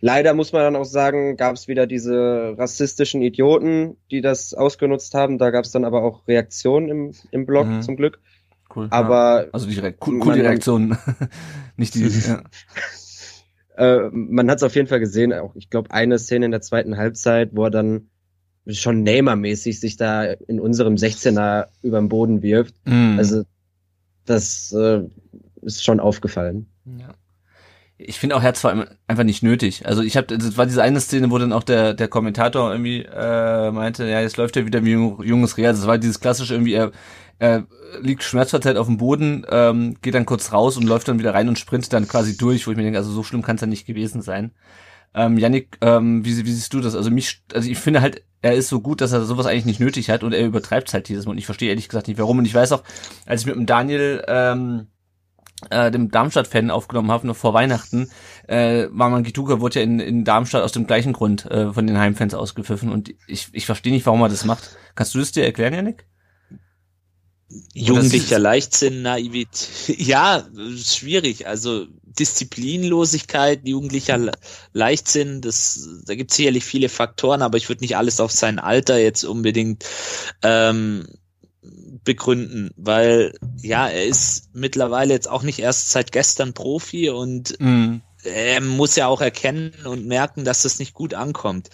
[0.00, 5.14] Leider muss man dann auch sagen, gab es wieder diese rassistischen Idioten, die das ausgenutzt
[5.14, 5.38] haben.
[5.38, 7.82] Da gab es dann aber auch Reaktionen im, im Blog Mhm.
[7.82, 8.20] zum Glück.
[8.74, 8.88] Cool.
[8.90, 9.50] Aber ja.
[9.52, 10.98] also die Re cool, cool die man- Reaktion,
[11.78, 12.08] nicht die.
[12.28, 12.42] ja.
[13.76, 15.32] äh, man hat es auf jeden Fall gesehen.
[15.32, 18.08] Auch ich glaube eine Szene in der zweiten Halbzeit, wo er dann
[18.68, 22.74] schon Neymar-mäßig sich da in unserem 16er über den Boden wirft.
[22.84, 23.14] Mhm.
[23.18, 23.44] Also
[24.26, 25.02] das äh,
[25.62, 26.66] ist schon aufgefallen.
[26.84, 27.14] Ja.
[27.98, 29.86] Ich finde auch, er hat zwar einfach nicht nötig.
[29.86, 33.02] Also ich habe, das war diese eine Szene, wo dann auch der der Kommentator irgendwie
[33.02, 35.72] äh, meinte, ja, jetzt läuft er wieder wie ein junges Real.
[35.72, 36.92] Das war dieses klassische irgendwie, er,
[37.38, 37.66] er
[38.02, 41.48] liegt schmerzverzerrt auf dem Boden, ähm, geht dann kurz raus und läuft dann wieder rein
[41.48, 43.66] und sprintet dann quasi durch, wo ich mir denke, also so schlimm kann es ja
[43.66, 44.52] nicht gewesen sein.
[45.16, 46.94] Ähm, Yannick, ähm, wie, wie siehst du das?
[46.94, 49.80] Also mich, also ich finde halt, er ist so gut, dass er sowas eigentlich nicht
[49.80, 51.32] nötig hat und er übertreibt halt dieses Mal.
[51.32, 52.38] Und ich verstehe ehrlich gesagt nicht, warum.
[52.38, 52.84] Und ich weiß auch,
[53.24, 54.88] als ich mit dem Daniel ähm,
[55.70, 58.10] äh, dem Darmstadt-Fan aufgenommen habe, noch vor Weihnachten,
[58.46, 61.98] äh, Maman Gituka wurde ja in, in Darmstadt aus dem gleichen Grund äh, von den
[61.98, 64.76] Heimfans ausgepfiffen und ich, ich verstehe nicht, warum er das macht.
[64.94, 66.06] Kannst du das dir erklären, Janik?
[67.74, 69.68] Jugendlicher Leichtsinn, Naivität.
[69.98, 71.46] Ja, schwierig.
[71.46, 74.32] Also Disziplinlosigkeit, jugendlicher
[74.72, 78.58] Leichtsinn, das, da gibt es sicherlich viele Faktoren, aber ich würde nicht alles auf sein
[78.58, 79.84] Alter jetzt unbedingt
[80.42, 81.06] ähm,
[82.04, 88.02] begründen, weil ja, er ist mittlerweile jetzt auch nicht erst seit gestern Profi und mhm
[88.26, 91.70] er muss ja auch erkennen und merken, dass das nicht gut ankommt.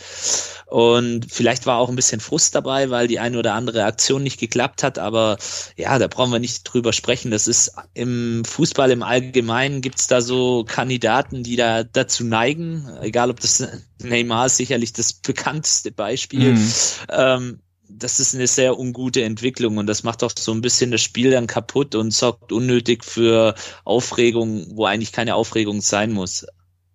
[0.66, 4.40] Und vielleicht war auch ein bisschen Frust dabei, weil die eine oder andere Aktion nicht
[4.40, 4.98] geklappt hat.
[4.98, 5.36] Aber
[5.76, 7.30] ja, da brauchen wir nicht drüber sprechen.
[7.30, 12.88] Das ist im Fußball im Allgemeinen gibt's da so Kandidaten, die da dazu neigen.
[13.02, 13.62] Egal, ob das
[14.02, 16.54] Neymar ist sicherlich das bekannteste Beispiel.
[16.54, 16.72] Mhm.
[17.10, 21.00] Ähm, das ist eine sehr ungute Entwicklung und das macht auch so ein bisschen das
[21.00, 26.46] Spiel dann kaputt und sorgt unnötig für Aufregung, wo eigentlich keine Aufregung sein muss.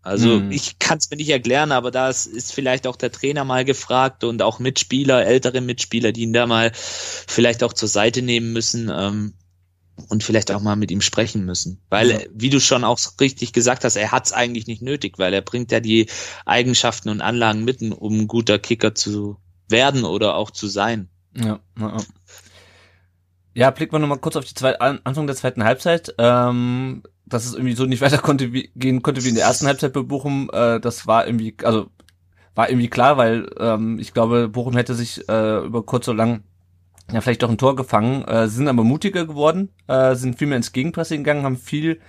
[0.01, 0.51] Also hm.
[0.51, 4.23] ich kann es mir nicht erklären, aber da ist vielleicht auch der Trainer mal gefragt
[4.23, 8.89] und auch Mitspieler, ältere Mitspieler, die ihn da mal vielleicht auch zur Seite nehmen müssen
[8.89, 9.33] ähm,
[10.07, 11.81] und vielleicht auch mal mit ihm sprechen müssen.
[11.89, 12.19] Weil, ja.
[12.33, 15.41] wie du schon auch richtig gesagt hast, er hat es eigentlich nicht nötig, weil er
[15.41, 16.07] bringt ja die
[16.45, 19.37] Eigenschaften und Anlagen mitten, um ein guter Kicker zu
[19.69, 21.09] werden oder auch zu sein.
[21.35, 21.97] Ja, ja.
[23.53, 26.13] ja blicken wir nochmal kurz auf die zweite, Anfang der zweiten Halbzeit.
[26.17, 29.67] Ähm, dass es irgendwie so nicht weiter konnte wie, gehen konnte wie in der ersten
[29.67, 31.87] Halbzeit bei Bochum, äh, das war irgendwie, also
[32.55, 36.43] war irgendwie klar, weil ähm, ich glaube, Bochum hätte sich äh, über kurz oder lang
[37.11, 40.57] ja vielleicht doch ein Tor gefangen, äh, sind aber mutiger geworden, äh, sind viel mehr
[40.57, 41.99] ins Gegenpressing gegangen, haben viel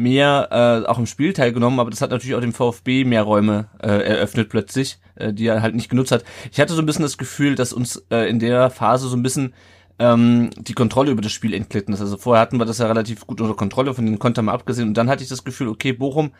[0.00, 3.68] mehr äh, auch im Spiel teilgenommen, aber das hat natürlich auch dem VfB mehr Räume
[3.82, 6.24] äh, eröffnet plötzlich, äh, die er halt nicht genutzt hat.
[6.50, 9.22] Ich hatte so ein bisschen das Gefühl, dass uns äh, in der Phase so ein
[9.22, 9.52] bisschen
[9.98, 12.00] ähm, die Kontrolle über das Spiel entglitten ist.
[12.00, 14.88] Also vorher hatten wir das ja relativ gut unter Kontrolle, von den Kontern mal abgesehen.
[14.88, 16.32] Und dann hatte ich das Gefühl, okay, Bochum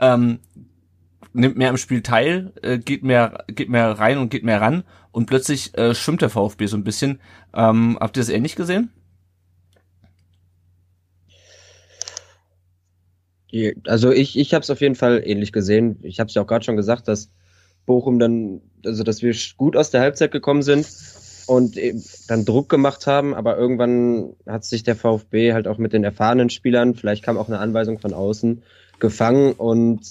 [0.00, 0.38] ähm,
[1.32, 4.84] nimmt mehr im Spiel teil, äh, geht mehr, geht mehr rein und geht mehr ran.
[5.10, 7.18] Und plötzlich äh, schwimmt der VfB so ein bisschen.
[7.52, 8.92] Ähm, habt ihr das ähnlich gesehen?
[13.86, 15.98] Also ich, ich habe es auf jeden Fall ähnlich gesehen.
[16.02, 17.30] Ich habe es ja auch gerade schon gesagt, dass
[17.86, 20.86] Bochum dann, also dass wir gut aus der Halbzeit gekommen sind
[21.46, 21.78] und
[22.28, 26.50] dann Druck gemacht haben, aber irgendwann hat sich der VfB halt auch mit den erfahrenen
[26.50, 28.62] Spielern, vielleicht kam auch eine Anweisung von außen,
[28.98, 30.06] gefangen und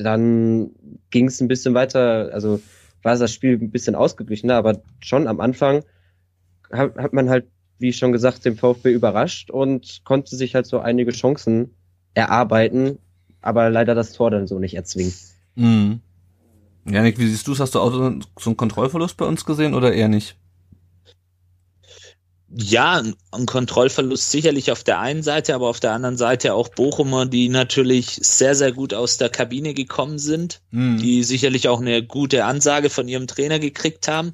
[0.00, 0.70] dann
[1.10, 2.60] ging es ein bisschen weiter, also
[3.02, 5.84] war das Spiel ein bisschen ausgeglichener, aber schon am Anfang
[6.72, 7.46] hat, hat man halt,
[7.78, 11.76] wie schon gesagt, den VfB überrascht und konnte sich halt so einige Chancen
[12.18, 12.98] erarbeiten,
[13.40, 15.14] aber leider das Tor dann so nicht erzwingen.
[15.54, 16.00] Mhm.
[16.84, 17.60] Janik, wie siehst du es?
[17.60, 20.36] Hast du auch so einen Kontrollverlust bei uns gesehen oder eher nicht?
[22.50, 27.26] Ja, ein Kontrollverlust sicherlich auf der einen Seite, aber auf der anderen Seite auch Bochumer,
[27.26, 30.96] die natürlich sehr, sehr gut aus der Kabine gekommen sind, mhm.
[30.96, 34.32] die sicherlich auch eine gute Ansage von ihrem Trainer gekriegt haben.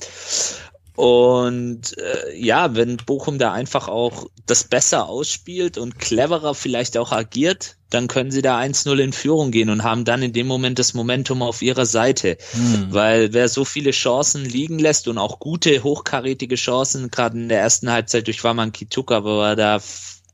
[0.96, 7.10] Und äh, ja, wenn Bochum da einfach auch das besser ausspielt und cleverer vielleicht auch
[7.10, 10.78] agiert, dann können sie da 1-0 in Führung gehen und haben dann in dem Moment
[10.78, 12.36] das Momentum auf ihrer Seite.
[12.52, 12.88] Hm.
[12.90, 17.60] Weil wer so viele Chancen liegen lässt und auch gute, hochkarätige Chancen, gerade in der
[17.60, 19.80] ersten Halbzeit durch Waman Kituka, wo er da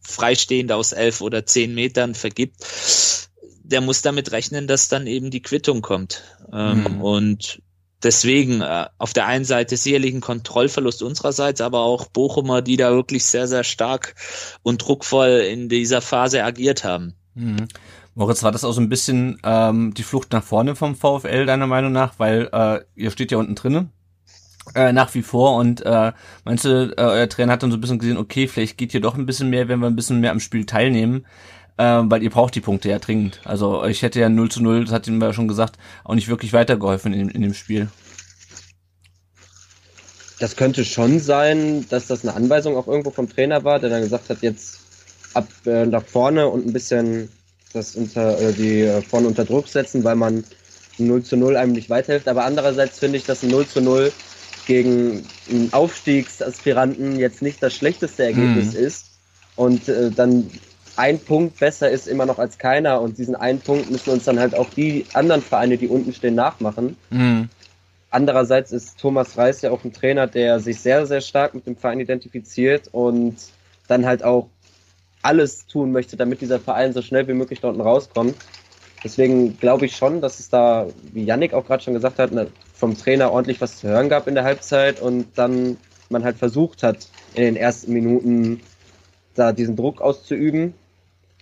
[0.03, 2.57] freistehend aus elf oder zehn Metern vergibt,
[3.63, 6.23] der muss damit rechnen, dass dann eben die Quittung kommt.
[6.53, 7.01] Ähm, hm.
[7.03, 7.63] Und
[8.03, 12.91] deswegen äh, auf der einen Seite sicherlich ein Kontrollverlust unsererseits, aber auch Bochumer, die da
[12.93, 14.15] wirklich sehr, sehr stark
[14.63, 17.15] und druckvoll in dieser Phase agiert haben.
[17.35, 17.69] Mhm.
[18.15, 21.67] Moritz, war das auch so ein bisschen ähm, die Flucht nach vorne vom VfL deiner
[21.67, 22.19] Meinung nach?
[22.19, 23.93] Weil äh, ihr steht ja unten drinnen
[24.75, 26.13] äh, nach wie vor und äh,
[26.45, 29.01] meinst du, äh, euer Trainer hat dann so ein bisschen gesehen, okay, vielleicht geht hier
[29.01, 31.27] doch ein bisschen mehr, wenn wir ein bisschen mehr am Spiel teilnehmen,
[31.81, 33.41] äh, weil ihr braucht die Punkte ja dringend.
[33.45, 36.29] Also ich hätte ja 0 zu 0, das hat ihm ja schon gesagt, auch nicht
[36.29, 37.89] wirklich weitergeholfen in, in dem Spiel.
[40.39, 44.03] Das könnte schon sein, dass das eine Anweisung auch irgendwo vom Trainer war, der dann
[44.03, 44.81] gesagt hat, jetzt
[45.33, 47.31] ab äh, nach vorne und ein bisschen
[47.73, 50.45] das unter äh, die äh, vorne unter Druck setzen, weil man
[50.99, 52.29] 0 zu 0 einem nicht weiterhilft.
[52.29, 54.13] Aber andererseits finde ich, dass ein 0 zu 0
[54.67, 58.81] gegen einen Aufstiegsaspiranten jetzt nicht das schlechteste Ergebnis mhm.
[58.81, 59.07] ist.
[59.57, 60.51] Und äh, dann
[61.01, 63.01] ein Punkt besser ist immer noch als keiner.
[63.01, 66.35] Und diesen einen Punkt müssen uns dann halt auch die anderen Vereine, die unten stehen,
[66.35, 66.97] nachmachen.
[67.09, 67.49] Mhm.
[68.11, 71.77] Andererseits ist Thomas Reis ja auch ein Trainer, der sich sehr, sehr stark mit dem
[71.77, 73.37] Verein identifiziert und
[73.89, 74.49] dann halt auch
[75.23, 78.37] alles tun möchte, damit dieser Verein so schnell wie möglich dort rauskommt.
[79.03, 82.49] Deswegen glaube ich schon, dass es da, wie Yannick auch gerade schon gesagt hat, ne,
[82.75, 85.79] vom Trainer ordentlich was zu hören gab in der Halbzeit und dann
[86.11, 88.61] man halt versucht hat, in den ersten Minuten
[89.35, 90.75] da diesen Druck auszuüben.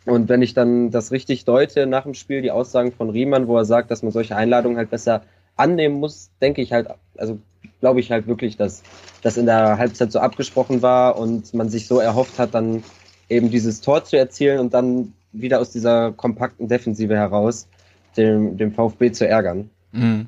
[0.09, 3.59] Und wenn ich dann das richtig deute nach dem Spiel, die Aussagen von Riemann, wo
[3.59, 5.23] er sagt, dass man solche Einladungen halt besser
[5.55, 7.39] annehmen muss, denke ich halt, also
[7.81, 8.83] glaube ich halt wirklich, dass
[9.23, 12.83] das in der Halbzeit so abgesprochen war und man sich so erhofft hat, dann
[13.29, 17.69] eben dieses Tor zu erzielen und dann wieder aus dieser kompakten Defensive heraus,
[18.17, 19.69] dem, dem VfB zu ärgern.
[19.93, 20.27] Mhm.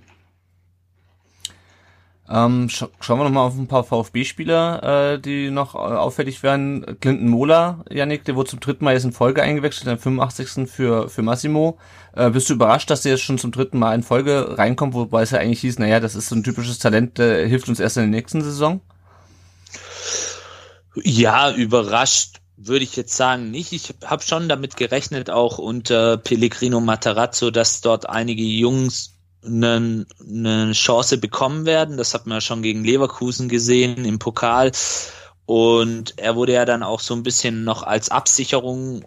[2.30, 6.44] Ähm, scha schauen wir noch mal auf ein paar VfB-Spieler, äh, die noch äh, auffällig
[6.44, 6.96] werden.
[7.00, 10.70] Clinton Mola, Yannick, der wurde zum dritten Mal jetzt in Folge eingewechselt, am 85.
[10.70, 11.78] für, für Massimo.
[12.14, 15.22] Äh, bist du überrascht, dass der jetzt schon zum dritten Mal in Folge reinkommt, wobei
[15.22, 17.96] es ja eigentlich hieß, naja, das ist so ein typisches Talent, der hilft uns erst
[17.96, 18.80] in der nächsten Saison?
[21.02, 23.72] Ja, überrascht würde ich jetzt sagen nicht.
[23.72, 30.72] Ich habe schon damit gerechnet, auch unter Pellegrino Matarazzo, dass dort einige Jungs eine, eine
[30.72, 31.96] Chance bekommen werden.
[31.96, 34.72] Das hat man ja schon gegen Leverkusen gesehen im Pokal.
[35.46, 39.04] Und er wurde ja dann auch so ein bisschen noch als Absicherung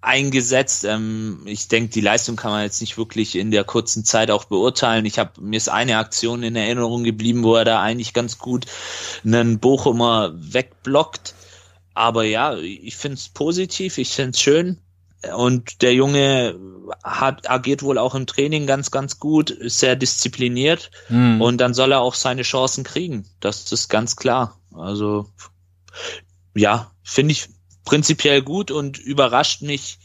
[0.00, 0.84] eingesetzt.
[0.84, 4.44] Ähm, ich denke, die Leistung kann man jetzt nicht wirklich in der kurzen Zeit auch
[4.44, 5.06] beurteilen.
[5.06, 8.66] Ich habe mir ist eine Aktion in Erinnerung geblieben, wo er da eigentlich ganz gut
[9.24, 11.34] einen Bochumer wegblockt.
[11.94, 14.78] Aber ja, ich finde es positiv, ich finde es schön.
[15.36, 16.58] Und der Junge
[17.04, 21.40] hat, agiert wohl auch im Training ganz, ganz gut, ist sehr diszipliniert mhm.
[21.40, 23.24] und dann soll er auch seine Chancen kriegen.
[23.40, 24.58] Das ist ganz klar.
[24.74, 25.28] Also
[26.54, 27.48] ja, finde ich
[27.84, 29.98] prinzipiell gut und überrascht mich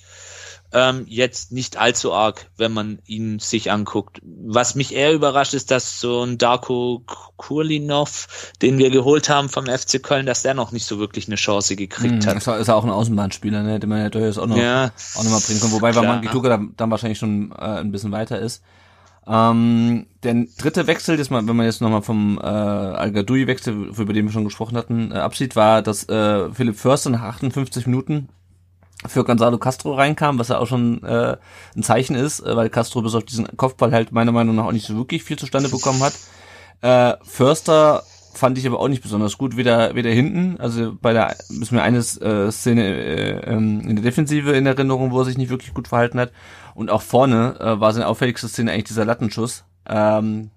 [0.74, 4.20] ähm, jetzt nicht allzu arg, wenn man ihn sich anguckt.
[4.24, 7.04] Was mich eher überrascht, ist, dass so ein Darko
[7.38, 11.36] Kurlinov, den wir geholt haben vom FC Köln, dass der noch nicht so wirklich eine
[11.36, 12.48] Chance gekriegt hm, hat.
[12.48, 15.32] Das ist auch ein Außenbahnspieler, ne, den man ja durchaus auch noch, ja, auch noch
[15.32, 15.72] mal bringen kann.
[15.72, 18.62] Wobei, weil man Gituka dann, dann wahrscheinlich schon äh, ein bisschen weiter ist.
[19.26, 24.26] Ähm, der dritte Wechsel, das mal, wenn man jetzt nochmal vom äh, Al-Gadoui-Wechsel, über den
[24.26, 28.30] wir schon gesprochen hatten, äh, absieht, war, dass äh, Philipp Förster nach 58 Minuten
[29.08, 31.38] für Gonzalo Castro reinkam, was ja auch schon äh,
[31.76, 34.72] ein Zeichen ist, äh, weil Castro bis auf diesen Kopfball halt meiner Meinung nach auch
[34.72, 36.14] nicht so wirklich viel zustande bekommen hat.
[36.82, 38.04] Äh, Förster
[38.38, 41.82] fand ich aber auch nicht besonders gut, weder, weder hinten, also bei der, ist mir
[41.82, 45.74] eine äh, Szene äh, ähm, in der Defensive in Erinnerung, wo er sich nicht wirklich
[45.74, 46.32] gut verhalten hat.
[46.76, 50.52] Und auch vorne äh, war seine auffälligste Szene eigentlich dieser Lattenschuss, ähm,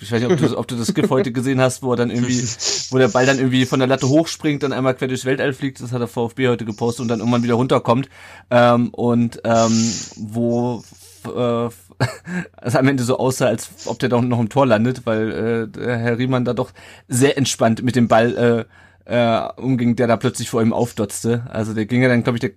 [0.00, 2.10] ich weiß nicht, ob du, ob du das GIF heute gesehen hast, wo er dann
[2.10, 2.42] irgendwie,
[2.90, 5.80] wo der Ball dann irgendwie von der Latte hochspringt, dann einmal quer durchs Weltall fliegt,
[5.80, 8.08] das hat der VfB heute gepostet und dann irgendwann wieder runterkommt.
[8.50, 10.82] Ähm, und ähm, wo
[11.26, 11.68] äh,
[12.62, 15.80] es am Ende so aussah, als ob der doch noch im Tor landet, weil äh,
[15.80, 16.72] Herr Riemann da doch
[17.08, 18.66] sehr entspannt mit dem Ball
[19.06, 21.46] äh, äh, umging, der da plötzlich vor ihm aufdotzte.
[21.48, 22.50] Also der ging ja dann, glaube ich, der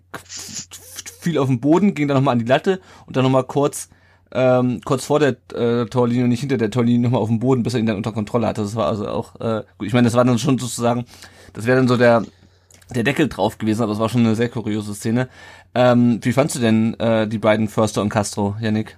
[1.19, 3.89] fiel auf den Boden, ging dann nochmal an die Latte und dann nochmal kurz
[4.31, 7.63] ähm, kurz vor der äh, Torlinie und nicht hinter der Torlinie nochmal auf dem Boden,
[7.63, 8.61] bis er ihn dann unter Kontrolle hatte.
[8.61, 9.87] Das war also auch äh, gut.
[9.87, 11.05] Ich meine, das war dann schon sozusagen,
[11.53, 12.23] das wäre dann so der
[12.95, 15.29] der Deckel drauf gewesen, aber es war schon eine sehr kuriose Szene.
[15.75, 18.97] Ähm, wie fandst du denn äh, die beiden Förster und Castro, Yannick?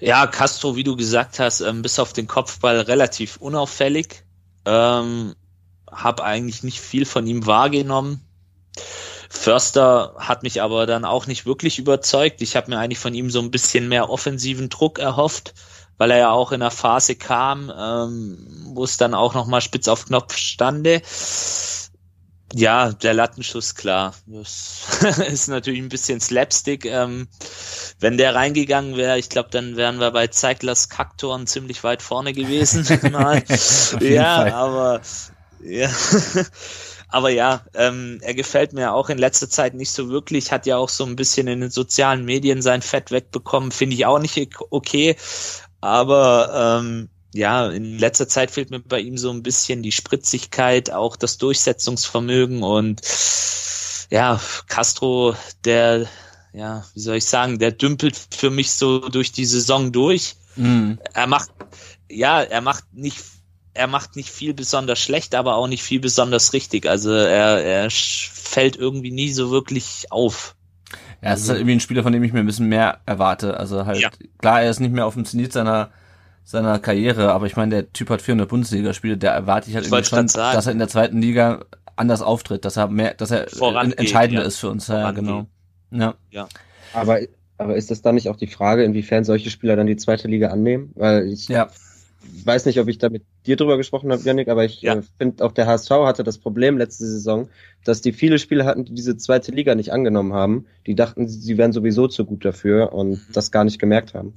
[0.00, 4.24] Ja, Castro, wie du gesagt hast, ähm, bis auf den Kopfball relativ unauffällig.
[4.64, 5.34] Ähm,
[5.90, 8.20] hab eigentlich nicht viel von ihm wahrgenommen.
[9.34, 12.42] Förster hat mich aber dann auch nicht wirklich überzeugt.
[12.42, 15.54] Ich habe mir eigentlich von ihm so ein bisschen mehr offensiven Druck erhofft,
[15.96, 19.88] weil er ja auch in einer Phase kam, ähm, wo es dann auch nochmal spitz
[19.88, 21.00] auf Knopf stande.
[22.54, 24.14] Ja, der Lattenschuss, klar.
[24.26, 24.82] Das
[25.32, 26.84] ist natürlich ein bisschen Slapstick.
[26.84, 27.26] Ähm,
[28.00, 32.34] wenn der reingegangen wäre, ich glaube, dann wären wir bei Zeiglers Kaktoren ziemlich weit vorne
[32.34, 32.84] gewesen.
[34.00, 34.52] ja, Fall.
[34.52, 35.00] aber
[35.64, 35.88] ja.
[37.12, 40.78] Aber ja, ähm, er gefällt mir auch in letzter Zeit nicht so wirklich, hat ja
[40.78, 44.48] auch so ein bisschen in den sozialen Medien sein Fett wegbekommen, finde ich auch nicht
[44.70, 45.16] okay.
[45.82, 50.90] Aber ähm, ja, in letzter Zeit fehlt mir bei ihm so ein bisschen die Spritzigkeit,
[50.90, 53.02] auch das Durchsetzungsvermögen und
[54.10, 56.06] ja, Castro, der,
[56.54, 60.36] ja, wie soll ich sagen, der dümpelt für mich so durch die Saison durch.
[60.56, 60.98] Mhm.
[61.12, 61.50] Er macht,
[62.10, 63.18] ja, er macht nicht
[63.74, 66.86] er macht nicht viel besonders schlecht, aber auch nicht viel besonders richtig.
[66.86, 70.54] Also er, er fällt irgendwie nie so wirklich auf.
[71.22, 73.56] Ja, es ist halt irgendwie ein Spieler, von dem ich mir ein bisschen mehr erwarte.
[73.56, 74.10] Also halt, ja.
[74.38, 75.90] klar, er ist nicht mehr auf dem Zenit seiner,
[76.44, 79.92] seiner Karriere, aber ich meine, der Typ hat 400 Bundesligaspiele, der erwarte ich halt ich
[79.92, 81.64] irgendwie schon, dass er in der zweiten Liga
[81.96, 84.48] anders auftritt, dass er mehr, dass er Vorangeht, entscheidender ja.
[84.48, 84.88] ist für uns.
[84.88, 85.46] Ja, genau.
[85.90, 86.14] Ja.
[86.30, 86.48] ja.
[86.92, 87.20] Aber,
[87.56, 90.48] aber ist das dann nicht auch die Frage, inwiefern solche Spieler dann die zweite Liga
[90.48, 90.90] annehmen?
[90.94, 91.68] Weil ich ja
[92.44, 94.96] weiß nicht, ob ich da mit dir drüber gesprochen habe, Janik, aber ich ja.
[94.96, 97.48] äh, finde auch der HSV hatte das Problem letzte Saison,
[97.84, 100.66] dass die viele Spieler hatten, die diese zweite Liga nicht angenommen haben.
[100.86, 103.32] Die dachten, sie wären sowieso zu gut dafür und mhm.
[103.32, 104.34] das gar nicht gemerkt haben.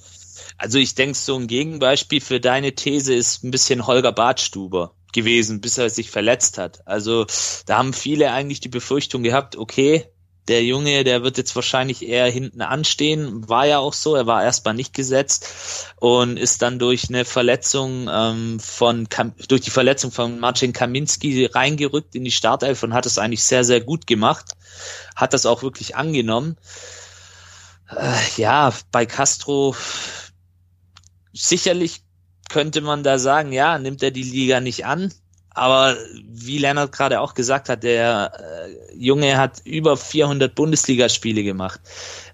[0.57, 5.61] Also ich denke, so ein Gegenbeispiel für deine These ist ein bisschen Holger Bartstuber gewesen,
[5.61, 6.85] bis er sich verletzt hat.
[6.87, 7.25] Also
[7.65, 10.05] da haben viele eigentlich die Befürchtung gehabt, okay,
[10.47, 13.49] der Junge, der wird jetzt wahrscheinlich eher hinten anstehen.
[13.49, 14.15] War ja auch so.
[14.15, 15.47] Er war erstmal nicht gesetzt
[15.97, 19.07] und ist dann durch eine Verletzung ähm, von
[19.47, 23.63] durch die Verletzung von Marcin Kaminski reingerückt in die Startelf und hat es eigentlich sehr
[23.63, 24.51] sehr gut gemacht.
[25.15, 26.57] Hat das auch wirklich angenommen.
[27.89, 29.75] Äh, ja, bei Castro
[31.33, 32.01] sicherlich
[32.49, 35.11] könnte man da sagen, ja, nimmt er die Liga nicht an.
[35.55, 35.95] Aber
[36.27, 41.79] wie Lennart gerade auch gesagt hat, der äh, Junge hat über 400 Bundesligaspiele gemacht,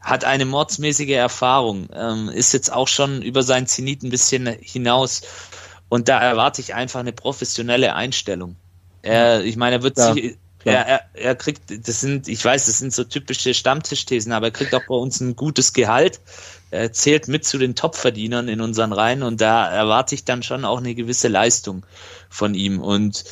[0.02, 5.22] hat eine mordsmäßige Erfahrung, ähm, ist jetzt auch schon über seinen Zenit ein bisschen hinaus.
[5.88, 8.56] Und da erwarte ich einfach eine professionelle Einstellung.
[9.04, 10.14] Er, ich meine, er wird ja.
[10.14, 14.48] sich, er, er, er kriegt, das sind, ich weiß, das sind so typische Stammtischthesen, aber
[14.48, 16.20] er kriegt auch bei uns ein gutes Gehalt.
[16.72, 20.66] Er zählt mit zu den Topverdienern in unseren Reihen und da erwarte ich dann schon
[20.66, 21.86] auch eine gewisse Leistung
[22.30, 22.80] von ihm.
[22.80, 23.26] Und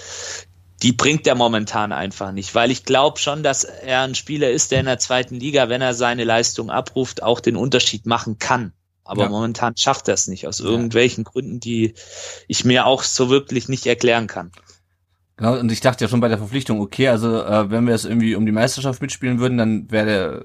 [0.83, 4.71] die bringt er momentan einfach nicht, weil ich glaube schon, dass er ein Spieler ist,
[4.71, 8.73] der in der zweiten Liga, wenn er seine Leistung abruft, auch den Unterschied machen kann.
[9.03, 9.29] Aber ja.
[9.29, 11.95] momentan schafft er es nicht, aus irgendwelchen Gründen, die
[12.47, 14.51] ich mir auch so wirklich nicht erklären kann.
[15.39, 18.03] Genau, und ich dachte ja schon bei der Verpflichtung, okay, also äh, wenn wir es
[18.03, 20.43] irgendwie um die Meisterschaft mitspielen würden, dann wäre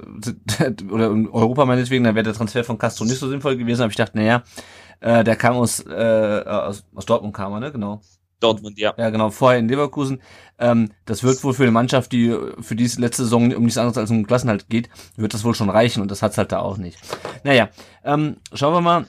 [0.61, 3.83] der, oder um Europa meinetwegen, dann wäre der Transfer von Castro nicht so sinnvoll gewesen.
[3.83, 4.44] Aber ich dachte, naja,
[5.00, 7.72] äh, der kam aus, äh, aus, aus Dortmund kam er, ne?
[7.72, 8.02] Genau.
[8.38, 8.94] Dortmund, ja.
[8.96, 10.22] Ja, genau, vorher in Leverkusen.
[10.61, 13.98] Ähm, das wird wohl für eine Mannschaft, die für diese letzte Saison um nichts anderes
[13.98, 16.76] als um Klassenhalt geht, wird das wohl schon reichen und das hat's halt da auch
[16.76, 17.00] nicht.
[17.42, 17.68] Naja,
[18.04, 19.07] ähm, schauen wir mal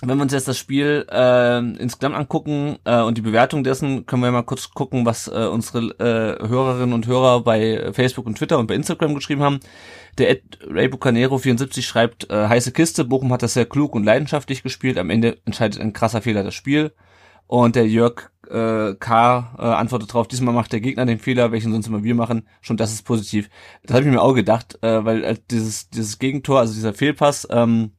[0.00, 4.22] wenn wir uns jetzt das Spiel äh, insgesamt angucken äh, und die Bewertung dessen, können
[4.22, 8.58] wir mal kurz gucken, was äh, unsere äh, Hörerinnen und Hörer bei Facebook und Twitter
[8.58, 9.58] und bei Instagram geschrieben haben.
[10.18, 14.04] Der Ed Ray Bucanero 74 schreibt, äh, heiße Kiste, Bochum hat das sehr klug und
[14.04, 16.92] leidenschaftlich gespielt, am Ende entscheidet ein krasser Fehler das Spiel.
[17.48, 19.54] Und der Jörg äh, K.
[19.58, 22.46] Äh, antwortet drauf, diesmal macht der Gegner den Fehler, welchen sonst immer wir machen.
[22.60, 23.48] Schon das ist positiv.
[23.82, 27.48] Das habe ich mir auch gedacht, äh, weil äh, dieses, dieses Gegentor, also dieser Fehlpass,
[27.50, 27.97] ähm, äh,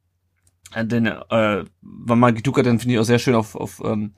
[0.76, 4.14] den äh, Magiduka dann finde ich auch sehr schön auf auf ähm,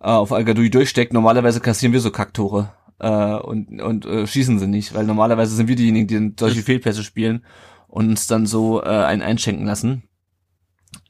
[0.00, 1.12] äh, auf Al durchsteckt.
[1.12, 5.68] Normalerweise kassieren wir so Kacktore äh, und und äh, schießen sie nicht, weil normalerweise sind
[5.68, 7.44] wir diejenigen, die solche Fehlpässe spielen
[7.88, 10.04] und uns dann so äh, einen einschenken lassen.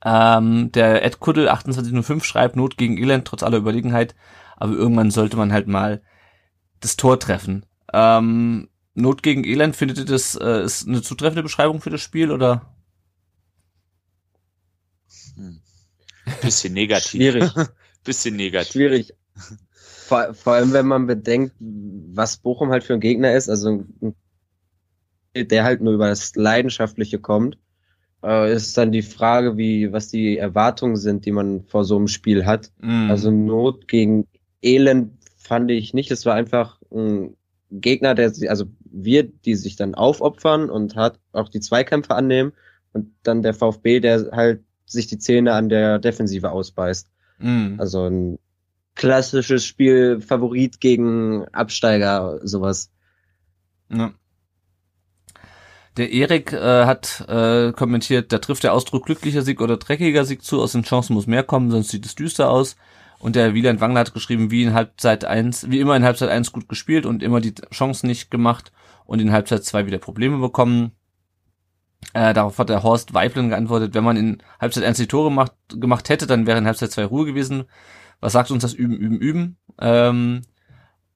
[0.04, 4.14] Ähm, der Ed Kuddel 2805 schreibt Not gegen Elend trotz aller Überlegenheit,
[4.56, 6.02] aber irgendwann sollte man halt mal
[6.80, 7.66] das Tor treffen.
[7.92, 12.30] Ähm, Not gegen Elend findet ihr das äh, ist eine zutreffende Beschreibung für das Spiel
[12.30, 12.73] oder?
[16.42, 17.10] Bisschen negativ.
[17.10, 17.50] Schwierig.
[18.04, 18.72] Bisschen negativ.
[18.72, 19.14] Schwierig.
[20.06, 23.84] Vor, vor allem, wenn man bedenkt, was Bochum halt für ein Gegner ist, also
[25.34, 27.58] der halt nur über das Leidenschaftliche kommt,
[28.22, 32.08] äh, ist dann die Frage, wie, was die Erwartungen sind, die man vor so einem
[32.08, 32.70] Spiel hat.
[32.80, 33.10] Mm.
[33.10, 34.26] Also Not gegen
[34.62, 36.10] Elend fand ich nicht.
[36.10, 37.36] Es war einfach ein
[37.70, 42.52] Gegner, der sich, also wir, die sich dann aufopfern und hat auch die Zweikämpfe annehmen
[42.92, 47.08] und dann der VfB, der halt sich die Zähne an der Defensive ausbeißt.
[47.38, 47.78] Mm.
[47.78, 48.38] Also ein
[48.94, 52.90] klassisches Spiel, Favorit gegen Absteiger, sowas.
[53.90, 54.12] Ja.
[55.96, 60.42] Der Erik äh, hat äh, kommentiert, da trifft der Ausdruck glücklicher Sieg oder dreckiger Sieg
[60.42, 62.76] zu, aus den Chancen muss mehr kommen, sonst sieht es düster aus.
[63.20, 66.52] Und der Wieland Wangler hat geschrieben, wie in Halbzeit eins, wie immer in Halbzeit eins
[66.52, 68.72] gut gespielt und immer die Chancen nicht gemacht
[69.06, 70.92] und in Halbzeit zwei wieder Probleme bekommen.
[72.12, 75.52] Äh, darauf hat der Horst Weiblen geantwortet, wenn man in Halbzeit 1 die Tore macht,
[75.68, 77.64] gemacht hätte, dann wäre in Halbzeit 2 Ruhe gewesen.
[78.20, 79.56] Was sagt uns das Üben, Üben, Üben?
[79.80, 80.42] Ähm,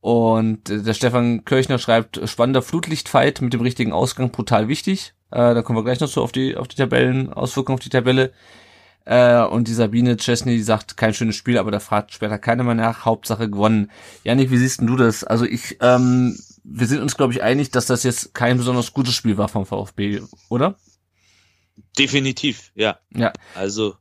[0.01, 5.15] und der Stefan Kirchner schreibt, spannender Flutlichtfight mit dem richtigen Ausgang, brutal wichtig.
[5.31, 7.91] Äh, da kommen wir gleich noch so auf die, auf die Tabellen, Auswirkungen auf die
[7.91, 8.33] Tabelle.
[9.05, 12.75] Äh, und die Sabine Chesney sagt, kein schönes Spiel, aber da fragt später keiner mehr
[12.75, 13.05] nach.
[13.05, 13.91] Hauptsache gewonnen.
[14.23, 15.25] Janik, wie siehst denn du das?
[15.25, 16.39] Also ich, ähm,
[16.71, 19.65] wir sind uns, glaube ich, einig, dass das jetzt kein besonders gutes Spiel war vom
[19.65, 20.77] VfB, oder?
[21.99, 22.99] Definitiv, ja.
[23.15, 23.33] Ja.
[23.55, 23.97] Also.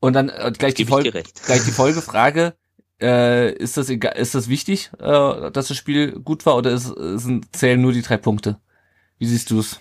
[0.00, 1.10] Und dann äh, gleich, die Folge,
[1.46, 2.54] gleich die Folgefrage.
[3.00, 6.84] Äh, ist das egal, ist das wichtig, äh, dass das Spiel gut war oder ist,
[6.84, 8.60] sind, zählen nur die drei Punkte?
[9.18, 9.80] Wie siehst du es?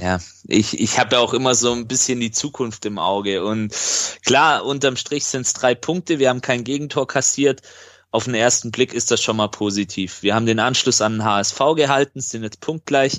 [0.00, 3.44] ja, ich, ich habe ja auch immer so ein bisschen die Zukunft im Auge.
[3.44, 3.74] Und
[4.24, 6.20] klar, unterm Strich sind es drei Punkte.
[6.20, 7.62] Wir haben kein Gegentor kassiert
[8.14, 10.22] auf den ersten Blick ist das schon mal positiv.
[10.22, 13.18] Wir haben den Anschluss an den HSV gehalten, sind jetzt punktgleich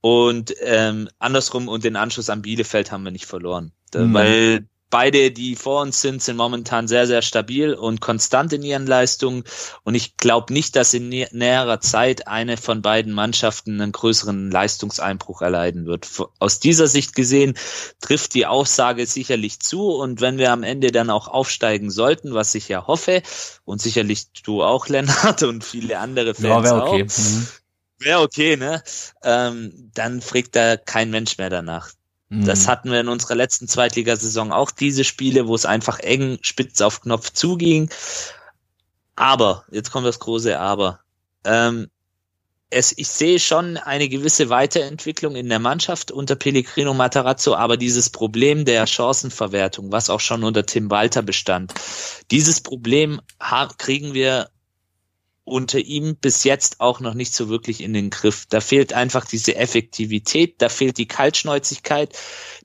[0.00, 3.72] und ähm, andersrum und den Anschluss an Bielefeld haben wir nicht verloren.
[3.94, 4.14] Mhm.
[4.14, 8.86] Weil beide, die vor uns sind, sind momentan sehr, sehr stabil und konstant in ihren
[8.86, 9.44] Leistungen.
[9.84, 14.50] Und ich glaube nicht, dass in nä näherer Zeit eine von beiden Mannschaften einen größeren
[14.50, 16.08] Leistungseinbruch erleiden wird.
[16.38, 17.54] Aus dieser Sicht gesehen
[18.00, 19.90] trifft die Aussage sicherlich zu.
[19.90, 23.22] Und wenn wir am Ende dann auch aufsteigen sollten, was ich ja hoffe,
[23.64, 27.04] und sicherlich du auch, Lennart, und viele andere Fans ja, okay.
[27.04, 27.46] auch, mhm.
[27.98, 28.82] wäre okay, ne?
[29.22, 31.90] Ähm, dann fragt da kein Mensch mehr danach.
[32.30, 32.66] Das mhm.
[32.68, 37.00] hatten wir in unserer letzten Zweitligasaison auch diese Spiele, wo es einfach eng spitz auf
[37.00, 37.90] Knopf zuging.
[39.16, 41.00] Aber, jetzt kommt das große Aber.
[41.44, 41.88] Ähm,
[42.70, 48.10] es, ich sehe schon eine gewisse Weiterentwicklung in der Mannschaft unter Pellegrino Matarazzo, aber dieses
[48.10, 51.74] Problem der Chancenverwertung, was auch schon unter Tim Walter bestand,
[52.30, 53.20] dieses Problem
[53.76, 54.50] kriegen wir
[55.50, 58.46] unter ihm bis jetzt auch noch nicht so wirklich in den Griff.
[58.48, 62.16] Da fehlt einfach diese Effektivität, da fehlt die Kaltschnäuzigkeit,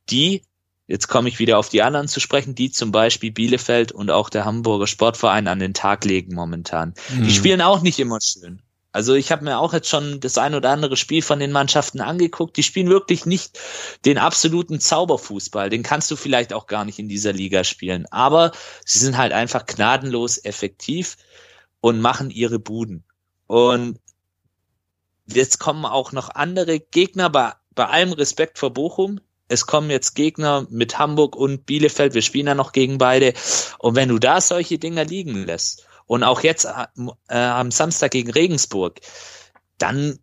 [0.09, 0.43] die,
[0.87, 4.29] jetzt komme ich wieder auf die anderen zu sprechen, die zum Beispiel Bielefeld und auch
[4.29, 6.93] der Hamburger Sportverein an den Tag legen momentan.
[7.09, 7.23] Mhm.
[7.23, 8.61] Die spielen auch nicht immer schön.
[8.95, 11.99] Also ich habe mir auch jetzt schon das ein oder andere Spiel von den Mannschaften
[11.99, 12.55] angeguckt.
[12.55, 13.59] Die spielen wirklich nicht
[14.05, 15.69] den absoluten Zauberfußball.
[15.69, 18.05] Den kannst du vielleicht auch gar nicht in dieser Liga spielen.
[18.09, 18.53] Aber
[18.85, 21.17] sie sind halt einfach gnadenlos effektiv
[21.85, 23.03] und machen ihre Buden.
[23.45, 23.99] Und
[25.27, 29.21] jetzt kommen auch noch andere Gegner bei, bei allem Respekt vor Bochum.
[29.49, 32.15] Es kommen jetzt Gegner mit Hamburg und Bielefeld.
[32.15, 33.35] Wir spielen ja noch gegen beide.
[33.77, 38.31] Und wenn du da solche Dinger liegen lässt und auch jetzt äh, am Samstag gegen
[38.31, 38.99] Regensburg,
[39.77, 40.17] dann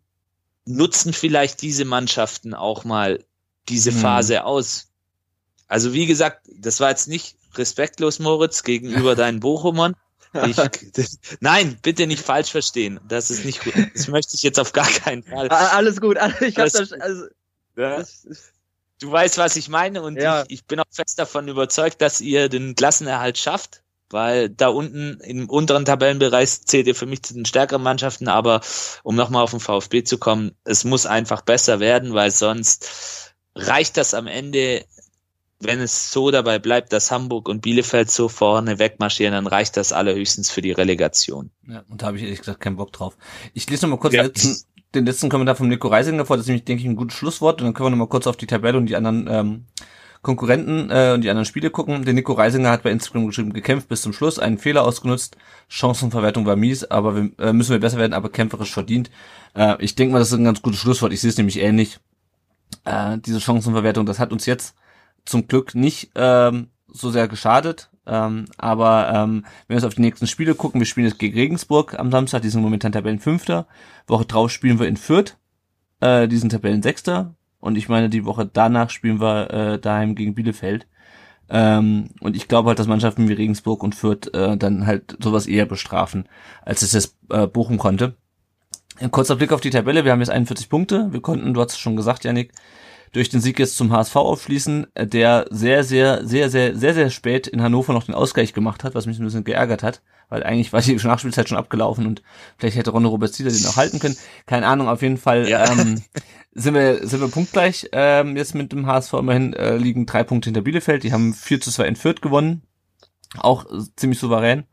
[0.65, 3.23] nutzen vielleicht diese Mannschaften auch mal
[3.69, 3.99] diese hm.
[3.99, 4.89] Phase aus.
[5.69, 9.95] Also wie gesagt, das war jetzt nicht respektlos, Moritz, gegenüber deinen Bochumern.
[10.47, 10.57] Ich,
[11.41, 12.99] nein, bitte nicht falsch verstehen.
[13.07, 13.73] Das ist nicht gut.
[13.93, 15.47] Das möchte ich jetzt auf gar keinen Fall.
[15.49, 16.17] Alles gut.
[16.41, 17.25] Ich hab das, also,
[17.75, 17.97] ja.
[17.97, 18.25] das,
[18.99, 20.43] du weißt, was ich meine und ja.
[20.43, 25.19] ich, ich bin auch fest davon überzeugt, dass ihr den Klassenerhalt schafft, weil da unten
[25.21, 28.61] im unteren Tabellenbereich zählt ihr für mich zu den stärkeren Mannschaften, aber
[29.03, 33.97] um nochmal auf den VfB zu kommen, es muss einfach besser werden, weil sonst reicht
[33.97, 34.85] das am Ende
[35.63, 39.91] wenn es so dabei bleibt, dass Hamburg und Bielefeld so vorne wegmarschieren, dann reicht das
[39.91, 41.51] allerhöchstens für die Relegation.
[41.67, 43.17] Ja, und da habe ich ehrlich gesagt keinen Bock drauf.
[43.53, 44.23] Ich lese noch mal kurz ja.
[44.23, 44.55] den, letzten,
[44.95, 47.61] den letzten Kommentar von Nico Reisinger vor, das ist nämlich, denke ich, ein gutes Schlusswort.
[47.61, 49.65] Und dann können wir noch mal kurz auf die Tabelle und die anderen ähm,
[50.23, 52.05] Konkurrenten äh, und die anderen Spiele gucken.
[52.05, 55.35] Der Nico Reisinger hat bei Instagram geschrieben, gekämpft bis zum Schluss, einen Fehler ausgenutzt,
[55.67, 59.11] Chancenverwertung war mies, aber wir, äh, müssen wir besser werden, aber kämpferisch verdient.
[59.53, 61.11] Äh, ich denke mal, das ist ein ganz gutes Schlusswort.
[61.11, 61.99] Ich sehe es nämlich ähnlich.
[62.85, 64.75] Äh, diese Chancenverwertung, das hat uns jetzt
[65.25, 67.89] zum Glück nicht ähm, so sehr geschadet.
[68.05, 71.37] Ähm, aber ähm, wenn wir jetzt auf die nächsten Spiele gucken, wir spielen jetzt gegen
[71.37, 73.67] Regensburg am Samstag, die sind momentan Tabellenfünfter.
[74.07, 75.37] Woche drauf spielen wir in Fürth,
[76.01, 77.35] äh, die sind Tabellensechster.
[77.59, 80.85] Und ich meine, die Woche danach spielen wir äh, daheim gegen Bielefeld.
[81.49, 85.47] Ähm, und ich glaube halt, dass Mannschaften wie Regensburg und Fürth äh, dann halt sowas
[85.47, 86.27] eher bestrafen,
[86.61, 88.15] als es jetzt äh, Bochum konnte.
[88.99, 91.07] Ein kurzer Blick auf die Tabelle, wir haben jetzt 41 Punkte.
[91.11, 92.51] Wir konnten, du hast es schon gesagt, Janik,
[93.13, 97.09] durch den Sieg jetzt zum HSV aufschließen, äh, der sehr, sehr, sehr, sehr, sehr, sehr
[97.09, 100.43] spät in Hannover noch den Ausgleich gemacht hat, was mich ein bisschen geärgert hat, weil
[100.43, 102.23] eigentlich war die Nachspielzeit schon abgelaufen und
[102.57, 104.17] vielleicht hätte Ronne Robert Zieler den noch halten können.
[104.47, 105.71] Keine Ahnung, auf jeden Fall ja.
[105.71, 106.01] ähm,
[106.53, 110.47] sind wir sind wir punktgleich ähm, jetzt mit dem HSV immerhin, äh, liegen drei Punkte
[110.47, 112.63] hinter Bielefeld, die haben 4 zu 2 in Fürth gewonnen,
[113.37, 114.65] auch ziemlich souverän.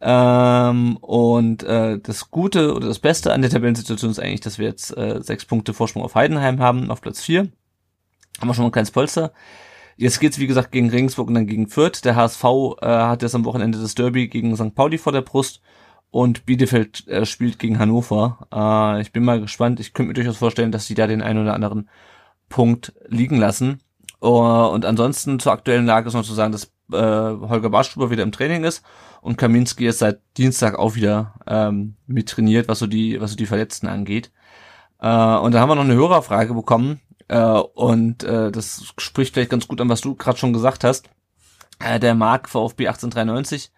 [0.00, 4.68] Ähm, und äh, das Gute oder das Beste an der Tabellensituation ist eigentlich, dass wir
[4.68, 7.48] jetzt äh, sechs Punkte Vorsprung auf Heidenheim haben, auf Platz vier
[8.40, 9.32] haben wir schon mal ein kleines Polster.
[9.96, 12.04] Jetzt geht's wie gesagt gegen Regensburg und dann gegen Fürth.
[12.04, 12.44] Der HSV
[12.80, 14.74] äh, hat jetzt am Wochenende das Derby gegen St.
[14.74, 15.60] Pauli vor der Brust
[16.10, 18.46] und Bielefeld äh, spielt gegen Hannover.
[18.52, 19.80] Äh, ich bin mal gespannt.
[19.80, 21.88] Ich könnte mir durchaus vorstellen, dass sie da den einen oder anderen
[22.48, 23.80] Punkt liegen lassen.
[24.20, 28.24] Uh, und ansonsten zur aktuellen Lage ist noch zu sagen, dass äh, Holger Barstuber wieder
[28.24, 28.84] im Training ist
[29.20, 33.36] und Kaminski jetzt seit Dienstag auch wieder ähm, mit trainiert, was so die, was so
[33.36, 34.32] die Verletzten angeht.
[35.00, 39.50] Äh, und da haben wir noch eine Hörerfrage bekommen, äh, und äh, das spricht vielleicht
[39.50, 41.08] ganz gut an, was du gerade schon gesagt hast.
[41.78, 43.70] Äh, der Mark VfB 1893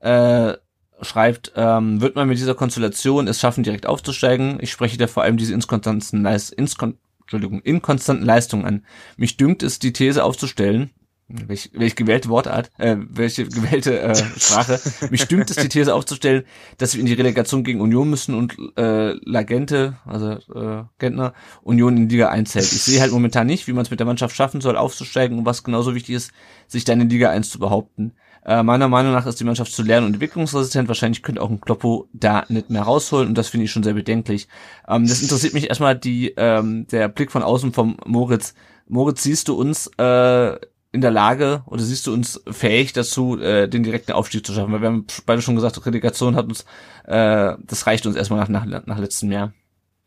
[0.00, 0.54] äh,
[1.00, 4.58] schreibt, ähm, wird man mit dieser Konstellation es schaffen, direkt aufzusteigen?
[4.60, 6.98] Ich spreche da vor allem diese inkonstanten, Leist Inskon
[7.30, 8.86] inkonstanten Leistungen an.
[9.16, 10.90] Mich dünkt es, die These aufzustellen,
[11.28, 14.80] welche, welche gewählte Wortart, äh, welche gewählte äh, Sprache.
[15.10, 16.44] Mich stimmt es, die These aufzustellen,
[16.78, 21.96] dass wir in die Relegation gegen Union müssen und äh, Lagente, also äh, Gentner, Union
[21.96, 22.72] in Liga 1 hält.
[22.72, 25.46] Ich sehe halt momentan nicht, wie man es mit der Mannschaft schaffen soll, aufzusteigen und
[25.46, 26.32] was genauso wichtig ist,
[26.68, 28.12] sich dann in Liga 1 zu behaupten.
[28.44, 30.88] Äh, meiner Meinung nach ist die Mannschaft zu lernen und entwicklungsresistent.
[30.88, 33.94] Wahrscheinlich könnte auch ein Kloppo da nicht mehr rausholen und das finde ich schon sehr
[33.94, 34.48] bedenklich.
[34.88, 38.54] Ähm, das interessiert mich erstmal die ähm, der Blick von außen vom Moritz.
[38.88, 40.56] Moritz, siehst du uns äh,
[40.92, 44.72] in der Lage oder siehst du uns fähig dazu, äh, den direkten Aufstieg zu schaffen?
[44.72, 46.66] Weil wir haben beide schon gesagt, Relegation hat uns,
[47.04, 49.52] äh, das reicht uns erstmal nach, nach, nach letztem Jahr.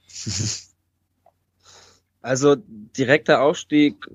[2.21, 4.09] Also direkter Aufstieg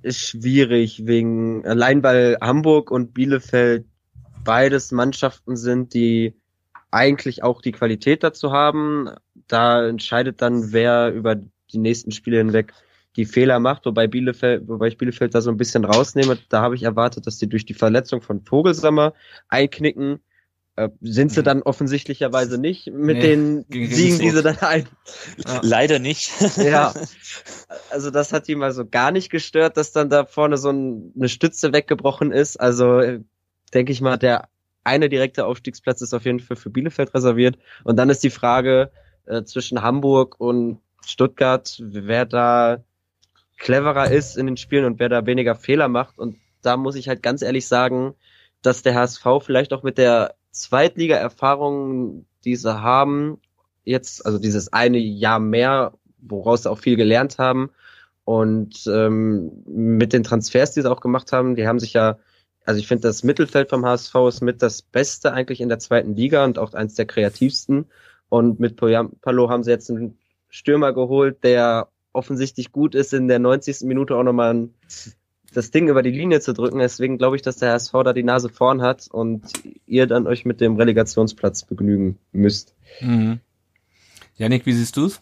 [0.00, 3.84] ist schwierig wegen allein weil Hamburg und Bielefeld
[4.44, 6.34] beides Mannschaften sind, die
[6.90, 9.10] eigentlich auch die Qualität dazu haben.
[9.46, 12.72] Da entscheidet dann, wer über die nächsten Spiele hinweg
[13.20, 16.38] die Fehler macht, wobei Bielefeld, wobei ich Bielefeld da so ein bisschen rausnehme.
[16.48, 19.12] Da habe ich erwartet, dass die durch die Verletzung von Vogelsammer
[19.48, 20.20] einknicken.
[20.76, 24.88] Äh, sind sie dann offensichtlicherweise nicht mit Nee, den Siegen, die sie dann ein.
[25.62, 26.32] Leider nicht.
[26.56, 26.94] Ja.
[27.90, 31.12] Also das hat die mal so gar nicht gestört, dass dann da vorne so ein,
[31.16, 32.56] eine Stütze weggebrochen ist.
[32.56, 33.20] Also äh,
[33.74, 34.48] denke ich mal, der
[34.84, 37.58] eine direkte Aufstiegsplatz ist auf jeden Fall für Bielefeld reserviert.
[37.82, 38.92] Und dann ist die Frage
[39.26, 42.84] äh, zwischen Hamburg und Stuttgart, wer da
[43.60, 46.18] cleverer ist in den Spielen und wer da weniger Fehler macht.
[46.18, 48.14] Und da muss ich halt ganz ehrlich sagen,
[48.62, 53.38] dass der HSV vielleicht auch mit der Zweitliga-Erfahrung, die sie haben,
[53.84, 57.70] jetzt, also dieses eine Jahr mehr, woraus sie auch viel gelernt haben.
[58.24, 62.18] Und ähm, mit den Transfers, die sie auch gemacht haben, die haben sich ja,
[62.64, 66.16] also ich finde, das Mittelfeld vom HSV ist mit das Beste eigentlich in der zweiten
[66.16, 67.86] Liga und auch eins der kreativsten.
[68.28, 73.38] Und mit Palo haben sie jetzt einen Stürmer geholt, der offensichtlich gut ist, in der
[73.38, 73.82] 90.
[73.82, 74.74] Minute auch nochmal ein,
[75.52, 76.78] das Ding über die Linie zu drücken.
[76.78, 79.42] Deswegen glaube ich, dass der HSV da die Nase vorn hat und
[79.86, 82.74] ihr dann euch mit dem Relegationsplatz begnügen müsst.
[83.00, 83.40] Mhm.
[84.36, 85.20] Janik, wie siehst du's?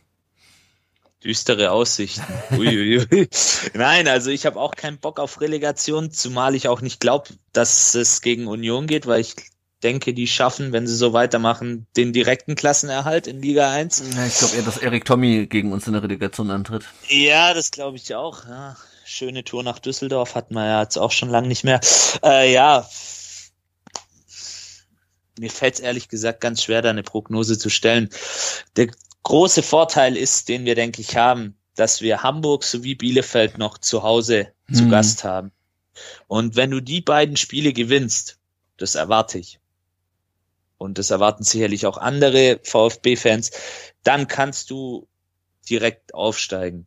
[1.24, 2.22] Düstere Aussichten.
[2.52, 3.28] Uiuiui.
[3.74, 7.96] Nein, also ich habe auch keinen Bock auf Relegation, zumal ich auch nicht glaube, dass
[7.96, 9.34] es gegen Union geht, weil ich
[9.82, 14.02] denke, die schaffen, wenn sie so weitermachen, den direkten Klassenerhalt in Liga 1.
[14.16, 16.84] Ja, ich glaube eher, dass Erik Tommy gegen uns in der Relegation antritt.
[17.08, 18.44] Ja, das glaube ich auch.
[18.46, 21.80] Ja, schöne Tour nach Düsseldorf hatten wir ja jetzt auch schon lange nicht mehr.
[22.24, 22.88] Äh, ja,
[25.38, 28.10] mir fällt es ehrlich gesagt ganz schwer, da eine Prognose zu stellen.
[28.76, 28.88] Der
[29.22, 34.02] große Vorteil ist, den wir, denke ich, haben, dass wir Hamburg sowie Bielefeld noch zu
[34.02, 34.90] Hause zu Mhm.
[34.90, 35.52] Gast haben.
[36.26, 38.38] Und wenn du die beiden Spiele gewinnst,
[38.76, 39.60] das erwarte ich.
[40.78, 43.50] Und das erwarten sicherlich auch andere VfB-Fans,
[44.04, 45.08] dann kannst du
[45.68, 46.86] direkt aufsteigen.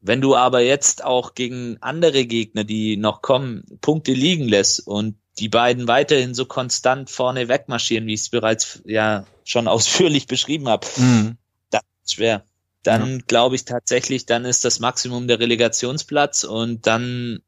[0.00, 5.16] Wenn du aber jetzt auch gegen andere Gegner, die noch kommen, Punkte liegen lässt und
[5.38, 10.68] die beiden weiterhin so konstant vorne wegmarschieren, wie ich es bereits ja schon ausführlich beschrieben
[10.68, 11.36] habe, Mhm.
[11.70, 12.44] dann ist schwer.
[12.82, 17.42] Dann glaube ich tatsächlich, dann ist das Maximum der Relegationsplatz und dann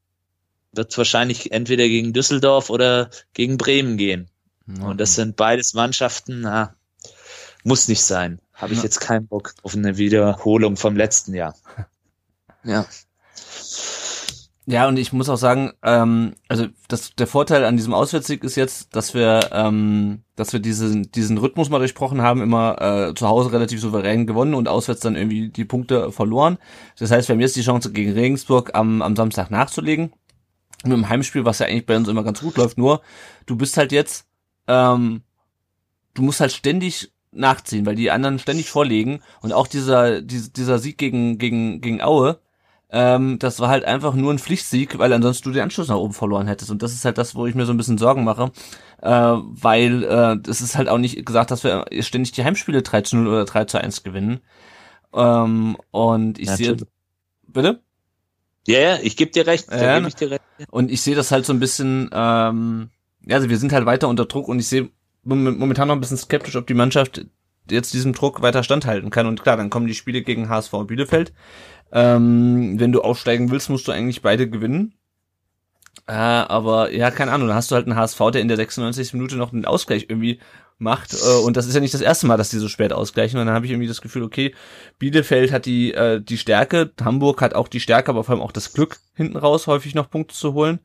[0.72, 4.28] wird es wahrscheinlich entweder gegen Düsseldorf oder gegen Bremen gehen.
[4.66, 6.74] Und das sind beides Mannschaften, na,
[7.64, 8.40] muss nicht sein.
[8.54, 8.84] Habe ich Ja.
[8.84, 11.54] jetzt keinen Bock auf eine Wiederholung vom letzten Jahr.
[12.64, 12.86] Ja.
[14.66, 18.54] Ja, und ich muss auch sagen, ähm, also das, der Vorteil an diesem Auswärtssieg ist
[18.54, 23.26] jetzt, dass wir, ähm, dass wir diesen, diesen Rhythmus mal durchbrochen haben, immer äh, zu
[23.26, 26.58] Hause relativ souverän gewonnen und auswärts dann irgendwie die Punkte verloren.
[26.96, 30.12] Das heißt, wir haben jetzt die Chance gegen Regensburg am, am Samstag nachzulegen.
[30.84, 33.02] Mit dem Heimspiel, was ja eigentlich bei uns immer ganz gut läuft, nur
[33.46, 34.26] du bist halt jetzt,
[34.66, 35.22] ähm,
[36.14, 40.78] du musst halt ständig nachziehen, weil die anderen ständig vorlegen und auch dieser, dieser, dieser
[40.78, 42.40] Sieg gegen, gegen, gegen Aue,
[42.90, 46.12] ähm, das war halt einfach nur ein Pflichtsieg, weil ansonsten du den Anschluss nach oben
[46.12, 46.70] verloren hättest.
[46.70, 48.52] Und das ist halt das, wo ich mir so ein bisschen Sorgen mache,
[49.00, 53.00] äh, weil äh, das ist halt auch nicht gesagt, dass wir ständig die Heimspiele 3
[53.00, 54.40] zu 0 oder 3 zu 1 gewinnen.
[55.14, 56.92] Ähm, und ich sehe, Natürlich.
[57.48, 57.80] bitte?
[58.66, 59.70] Ja, ja, ich gebe dir recht.
[59.70, 60.42] Ja, gebe ich dir recht.
[60.70, 64.08] Und ich sehe das halt so ein bisschen, ähm, ja, also wir sind halt weiter
[64.08, 64.90] unter Druck und ich sehe
[65.24, 67.24] mom- momentan noch ein bisschen skeptisch, ob die Mannschaft
[67.70, 69.26] jetzt diesem Druck weiter standhalten kann.
[69.26, 71.32] Und klar, dann kommen die Spiele gegen HSV und Bielefeld.
[71.92, 74.94] Ähm, wenn du aufsteigen willst, musst du eigentlich beide gewinnen.
[76.06, 79.12] Äh, aber ja, keine Ahnung, dann hast du halt einen HSV, der in der 96.
[79.12, 80.40] Minute noch einen Ausgleich irgendwie
[80.78, 81.14] macht.
[81.14, 83.38] Äh, und das ist ja nicht das erste Mal, dass die so spät ausgleichen.
[83.38, 84.54] Und dann habe ich irgendwie das Gefühl, okay,
[84.98, 88.52] Bielefeld hat die, äh, die Stärke, Hamburg hat auch die Stärke, aber vor allem auch
[88.52, 90.80] das Glück, hinten raus häufig noch Punkte zu holen.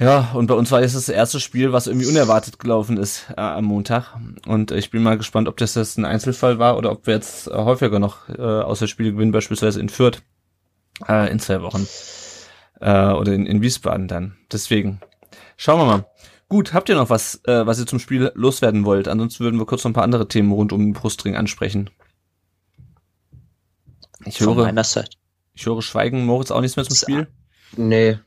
[0.00, 3.40] Ja, und bei uns war jetzt das erste Spiel, was irgendwie unerwartet gelaufen ist äh,
[3.42, 4.16] am Montag.
[4.46, 7.48] Und ich bin mal gespannt, ob das jetzt ein Einzelfall war oder ob wir jetzt
[7.48, 10.22] äh, häufiger noch äh, Auswärtsspiele gewinnen, beispielsweise in Fürth
[11.06, 11.86] äh, in zwei Wochen.
[12.80, 14.38] Äh, oder in, in Wiesbaden dann.
[14.50, 15.00] Deswegen.
[15.58, 16.06] Schauen wir mal.
[16.48, 19.06] Gut, habt ihr noch was, äh, was ihr zum Spiel loswerden wollt?
[19.06, 21.90] Ansonsten würden wir kurz noch ein paar andere Themen rund um den Brustring ansprechen.
[24.24, 24.74] Ich Von höre,
[25.52, 27.28] ich höre Schweigen, Moritz auch nichts mehr zum Spiel.
[27.76, 28.18] Nee.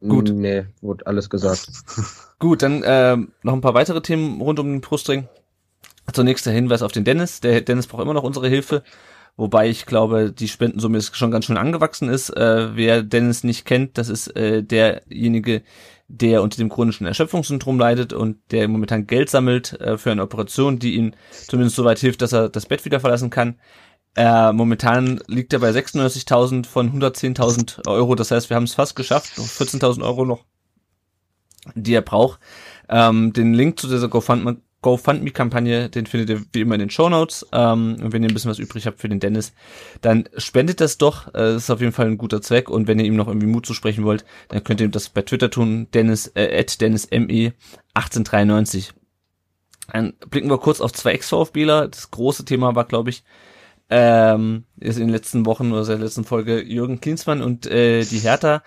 [0.00, 0.30] Gut.
[0.32, 1.68] Nee, wurde alles gesagt.
[2.38, 5.28] Gut, dann ähm, noch ein paar weitere Themen rund um den Brustring.
[6.12, 7.40] Zunächst der Hinweis auf den Dennis.
[7.40, 8.82] Der Dennis braucht immer noch unsere Hilfe
[9.38, 12.28] Wobei ich glaube, die Spendensumme ist schon ganz schön angewachsen ist.
[12.30, 15.62] Äh, wer Dennis nicht kennt, das ist äh, derjenige,
[16.08, 20.80] der unter dem chronischen Erschöpfungssyndrom leidet und der momentan Geld sammelt äh, für eine Operation,
[20.80, 21.12] die ihm
[21.46, 23.60] zumindest so weit hilft, dass er das Bett wieder verlassen kann.
[24.16, 28.14] Äh, momentan liegt er bei 96.000 von 110.000 Euro.
[28.14, 29.38] Das heißt, wir haben es fast geschafft.
[29.38, 30.44] 14.000 Euro noch,
[31.74, 32.40] die er braucht.
[32.88, 37.08] Ähm, den Link zu dieser GoFundMe GoFundMe-Kampagne, den findet ihr wie immer in den Show
[37.08, 37.44] Notes.
[37.52, 39.52] Ähm, und wenn ihr ein bisschen was übrig habt für den Dennis,
[40.02, 41.28] dann spendet das doch.
[41.28, 42.70] Äh, das ist auf jeden Fall ein guter Zweck.
[42.70, 45.50] Und wenn ihr ihm noch irgendwie Mut zusprechen wollt, dann könnt ihr das bei Twitter
[45.50, 45.88] tun.
[45.92, 47.54] Dennis, äh, at DennisME
[47.94, 48.92] 1893.
[49.92, 51.88] Dann blicken wir kurz auf zwei Ex-VfBler.
[51.88, 53.24] Das große Thema war, glaube ich,
[53.90, 58.04] ähm, ist in den letzten Wochen oder seit der letzten Folge Jürgen Klinsmann und äh,
[58.04, 58.62] die Hertha.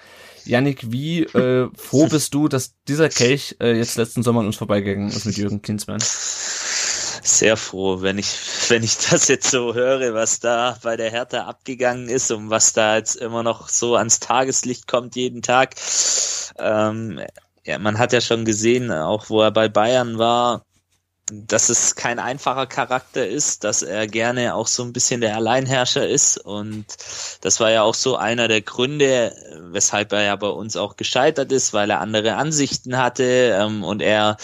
[0.46, 4.56] Yannick, wie äh, froh bist du, dass dieser Kelch äh, jetzt letzten Sommer an uns
[4.56, 6.00] vorbeigegangen ist mit Jürgen Klinsmann?
[6.02, 8.36] Sehr froh, wenn ich,
[8.70, 12.74] wenn ich das jetzt so höre, was da bei der Hertha abgegangen ist und was
[12.74, 15.76] da jetzt immer noch so ans Tageslicht kommt jeden Tag.
[16.58, 17.22] Ähm,
[17.64, 20.66] ja, man hat ja schon gesehen, auch wo er bei Bayern war,
[21.32, 26.08] dass es kein einfacher Charakter ist, dass er gerne auch so ein bisschen der Alleinherrscher
[26.08, 26.38] ist.
[26.38, 26.86] Und
[27.42, 29.34] das war ja auch so einer der Gründe,
[29.72, 33.58] weshalb er ja bei uns auch gescheitert ist, weil er andere Ansichten hatte.
[33.58, 34.38] Ähm, und er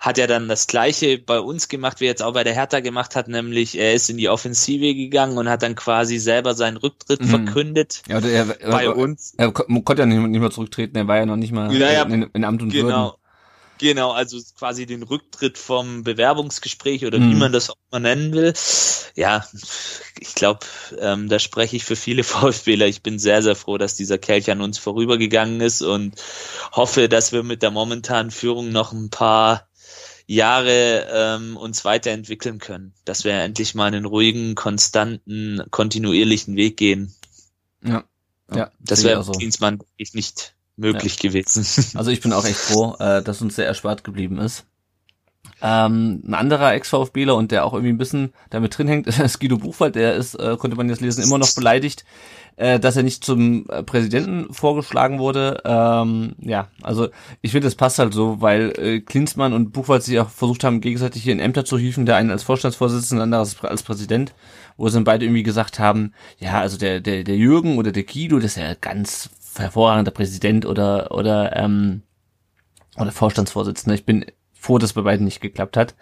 [0.00, 2.80] hat ja dann das Gleiche bei uns gemacht, wie er jetzt auch bei der Hertha
[2.80, 6.76] gemacht hat, nämlich er ist in die Offensive gegangen und hat dann quasi selber seinen
[6.76, 7.28] Rücktritt mhm.
[7.28, 8.02] verkündet.
[8.08, 9.34] Ja, er, er, bei er, uns.
[9.36, 12.22] Er konnte ja nicht, nicht mehr zurücktreten, er war ja noch nicht mal naja, in,
[12.32, 12.88] in Amt und genau.
[12.88, 13.21] Würden.
[13.82, 17.32] Genau, also quasi den Rücktritt vom Bewerbungsgespräch oder mhm.
[17.32, 18.54] wie man das auch mal nennen will.
[19.16, 19.44] Ja,
[20.20, 20.60] ich glaube,
[21.00, 22.86] ähm, da spreche ich für viele VfBler.
[22.86, 26.14] Ich bin sehr, sehr froh, dass dieser Kelch an uns vorübergegangen ist und
[26.70, 29.66] hoffe, dass wir mit der momentanen Führung noch ein paar
[30.28, 32.94] Jahre ähm, uns weiterentwickeln können.
[33.04, 37.12] Dass wir endlich mal einen ruhigen, konstanten, kontinuierlichen Weg gehen.
[37.82, 38.04] Ja.
[38.54, 39.32] Ja, das wäre so.
[39.32, 41.30] Dienstmann nicht möglich ja.
[41.30, 41.64] gewesen.
[41.98, 44.66] Also ich bin auch echt froh, äh, dass uns sehr erspart geblieben ist.
[45.64, 49.58] Ähm, ein anderer Ex-VfBler und der auch irgendwie ein bisschen damit drin hängt, ist Guido
[49.58, 52.04] Buchwald, der ist, äh, konnte man jetzt lesen, immer noch beleidigt,
[52.56, 55.62] äh, dass er nicht zum äh, Präsidenten vorgeschlagen wurde.
[55.64, 57.08] Ähm, ja, also
[57.42, 60.80] ich finde, das passt halt so, weil äh, Klinsmann und Buchwald sich auch versucht haben,
[60.80, 64.34] gegenseitig hier in Ämter zu hieven, der eine als Vorstandsvorsitzender, der andere als, als Präsident,
[64.76, 68.02] wo sie dann beide irgendwie gesagt haben, ja, also der, der, der Jürgen oder der
[68.02, 72.02] Guido, das ist ja ganz hervorragender Präsident oder oder ähm,
[72.96, 73.94] oder Vorstandsvorsitzender.
[73.94, 75.94] Ich bin froh, dass bei beiden nicht geklappt hat.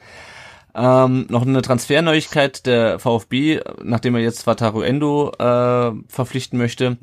[0.75, 6.99] Ähm, noch eine Transferneuigkeit der VfB, nachdem er jetzt Wataru Endo äh, verpflichten möchte.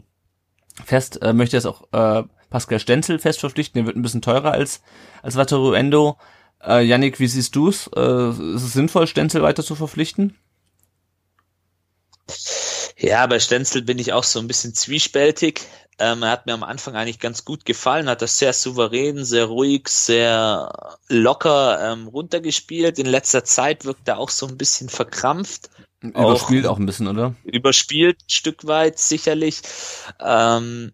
[0.86, 3.80] Fest äh, möchte er es auch äh, Pascal Stenzel fest verpflichten.
[3.80, 4.82] Der wird ein bisschen teurer als
[5.22, 6.18] als Wataru Endo.
[6.66, 7.90] Äh, Yannick, wie siehst du's?
[7.96, 10.36] Äh, ist es sinnvoll, Stenzel weiter zu verpflichten?
[12.98, 15.62] Ja, bei Stenzel bin ich auch so ein bisschen zwiespältig.
[16.00, 19.46] Ähm, er hat mir am Anfang eigentlich ganz gut gefallen, hat das sehr souverän, sehr
[19.46, 23.00] ruhig, sehr locker ähm, runtergespielt.
[23.00, 25.70] In letzter Zeit wirkt er auch so ein bisschen verkrampft.
[26.02, 27.36] Überspielt auch, auch ein bisschen, oder?
[27.44, 29.62] Überspielt ein Stück weit, sicherlich.
[30.20, 30.92] Ähm,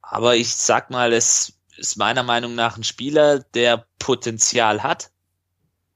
[0.00, 5.11] aber ich sag mal, es ist meiner Meinung nach ein Spieler, der Potenzial hat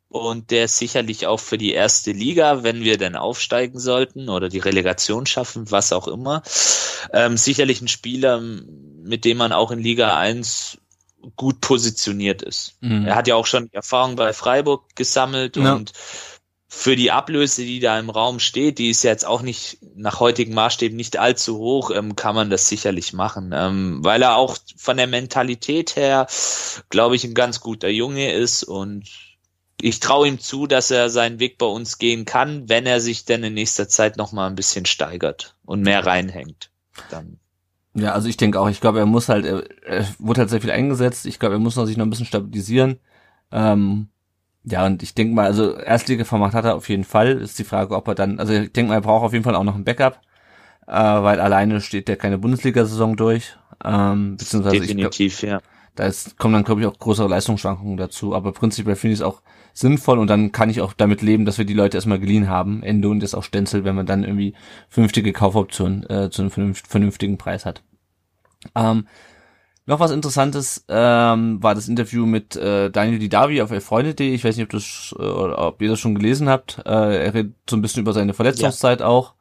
[0.09, 4.59] und der sicherlich auch für die erste Liga, wenn wir denn aufsteigen sollten oder die
[4.59, 6.43] Relegation schaffen, was auch immer,
[7.13, 10.79] ähm, sicherlich ein Spieler, mit dem man auch in Liga 1
[11.35, 12.77] gut positioniert ist.
[12.81, 13.07] Mhm.
[13.07, 15.75] Er hat ja auch schon Erfahrung bei Freiburg gesammelt ja.
[15.75, 15.93] und
[16.69, 20.53] für die Ablöse, die da im Raum steht, die ist jetzt auch nicht nach heutigen
[20.53, 24.97] Maßstäben nicht allzu hoch, ähm, kann man das sicherlich machen, ähm, weil er auch von
[24.97, 26.27] der Mentalität her,
[26.91, 29.05] glaube ich, ein ganz guter Junge ist und
[29.81, 33.25] ich traue ihm zu, dass er seinen Weg bei uns gehen kann, wenn er sich
[33.25, 36.71] denn in nächster Zeit noch mal ein bisschen steigert und mehr reinhängt.
[37.11, 37.39] Dann.
[37.95, 40.61] Ja, also ich denke auch, ich glaube, er muss halt, er, er wurde halt sehr
[40.61, 41.27] viel eingesetzt.
[41.27, 42.99] Ich glaube, er muss noch sich noch ein bisschen stabilisieren.
[43.53, 44.09] Ähm,
[44.65, 47.39] ja, und ich denke mal, also Erstliga-Format hat er auf jeden Fall.
[47.39, 49.55] Ist die Frage, ob er dann, also ich denke mal, er braucht auf jeden Fall
[49.55, 50.21] auch noch ein Backup,
[50.87, 53.57] äh, weil alleine steht der keine Bundesliga-Saison durch.
[53.85, 55.61] Ähm, beziehungsweise Definitiv, glaub, ja.
[55.95, 58.35] Da ist, kommen dann, glaube ich, auch größere Leistungsschwankungen dazu.
[58.35, 59.41] Aber prinzipiell finde ich es auch
[59.77, 62.83] sinnvoll und dann kann ich auch damit leben, dass wir die Leute erstmal geliehen haben,
[62.83, 64.55] Ende und jetzt auch Stenzel, wenn man dann irgendwie
[64.89, 67.83] vernünftige Kaufoptionen äh, zu einem vernünftigen Preis hat.
[68.75, 69.07] Ähm,
[69.85, 74.35] noch was Interessantes ähm, war das Interview mit äh, Daniel Didavi auf Freunde.de.
[74.35, 76.79] Ich weiß nicht, ob, das, äh, ob ihr das schon gelesen habt.
[76.85, 79.07] Äh, er redet so ein bisschen über seine Verletzungszeit ja.
[79.07, 79.35] auch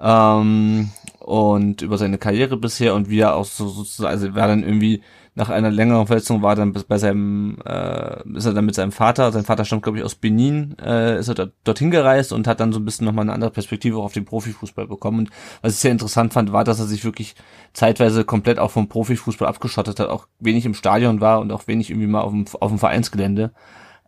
[0.00, 4.64] ähm, und über seine Karriere bisher und wie er auch so sozusagen, also war dann
[4.64, 5.02] irgendwie
[5.36, 9.30] nach einer längeren Verletzung war dann bei seinem, äh, ist er dann mit seinem Vater,
[9.32, 12.58] sein Vater stammt glaube ich aus Benin, äh, ist er dort, dorthin gereist und hat
[12.58, 15.18] dann so ein bisschen nochmal eine andere Perspektive auf den Profifußball bekommen.
[15.18, 15.30] Und
[15.60, 17.34] was ich sehr interessant fand, war, dass er sich wirklich
[17.74, 21.90] zeitweise komplett auch vom Profifußball abgeschottet hat, auch wenig im Stadion war und auch wenig
[21.90, 23.52] irgendwie mal auf dem, auf dem Vereinsgelände,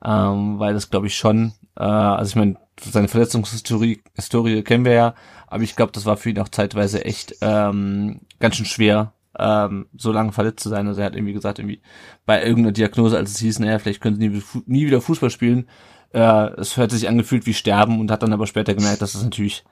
[0.02, 4.92] ähm, weil das glaube ich schon, äh, also ich meine, seine Verletzungshistorie Historie kennen wir
[4.92, 5.14] ja,
[5.46, 9.86] aber ich glaube, das war für ihn auch zeitweise echt ähm, ganz schön schwer, ähm,
[9.97, 10.86] so lange verletzt zu sein.
[10.86, 11.82] Also er hat irgendwie gesagt, irgendwie
[12.26, 15.68] bei irgendeiner Diagnose, als es hieß, naja, vielleicht können sie nie, nie wieder Fußball spielen,
[16.12, 19.22] äh, es hört sich angefühlt wie Sterben und hat dann aber später gemerkt, dass das
[19.22, 19.64] natürlich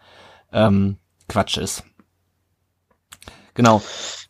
[0.53, 0.99] ähm,
[1.29, 1.85] Quatsch ist.
[3.55, 3.83] Genau.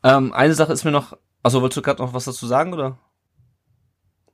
[0.02, 2.98] Ähm, eine Sache ist mir noch, also wolltest du gerade noch was dazu sagen, oder?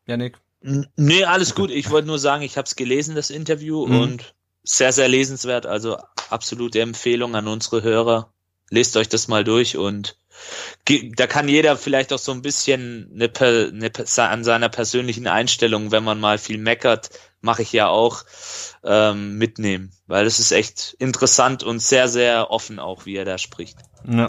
[0.07, 0.39] Janik?
[0.61, 1.71] Nee, alles gut.
[1.71, 4.01] Ich wollte nur sagen, ich habe es gelesen, das Interview, mhm.
[4.01, 5.67] und sehr, sehr lesenswert.
[5.67, 5.97] Also
[6.31, 8.33] absolute Empfehlung an unsere Hörer.
[8.71, 10.17] Lest euch das mal durch und
[11.16, 16.05] da kann jeder vielleicht auch so ein bisschen eine, eine, an seiner persönlichen Einstellung, wenn
[16.05, 17.11] man mal viel meckert,
[17.41, 18.24] mache ich ja auch,
[18.85, 19.93] ähm, mitnehmen.
[20.07, 23.78] Weil es ist echt interessant und sehr, sehr offen auch, wie er da spricht.
[24.09, 24.26] Ja.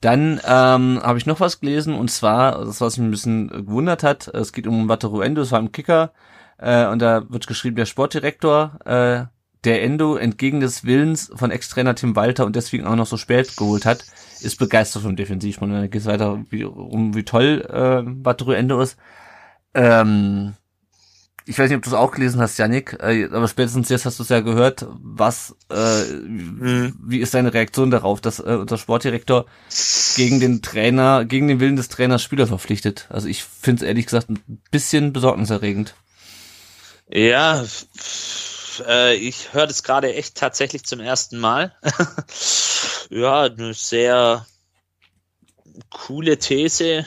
[0.00, 4.02] Dann ähm, habe ich noch was gelesen und zwar, das was mich ein bisschen gewundert
[4.02, 6.12] hat, es geht um Wataruendo, das war im Kicker
[6.58, 9.33] äh, und da wird geschrieben, der Sportdirektor äh,
[9.64, 13.56] der Endo entgegen des Willens von Ex-Trainer Tim Walter und deswegen auch noch so spät
[13.56, 14.04] geholt hat,
[14.40, 15.60] ist begeistert vom Defensiv.
[15.62, 18.96] Und dann geht es weiter wie, um, wie toll äh, Wataru Endo ist.
[19.74, 20.54] Ähm,
[21.46, 24.18] ich weiß nicht, ob du es auch gelesen hast, Janik, äh, aber spätestens jetzt hast
[24.18, 24.86] du es ja gehört.
[25.02, 26.94] Was, äh, mhm.
[27.02, 29.44] wie ist deine Reaktion darauf, dass äh, unser Sportdirektor
[30.16, 33.08] gegen den Trainer, gegen den Willen des Trainers Spieler verpflichtet?
[33.10, 35.94] Also ich finde es ehrlich gesagt ein bisschen besorgniserregend.
[37.10, 37.62] Ja,
[38.86, 41.74] äh, ich höre das gerade echt tatsächlich zum ersten Mal.
[43.10, 44.46] ja, eine sehr
[45.90, 47.06] coole These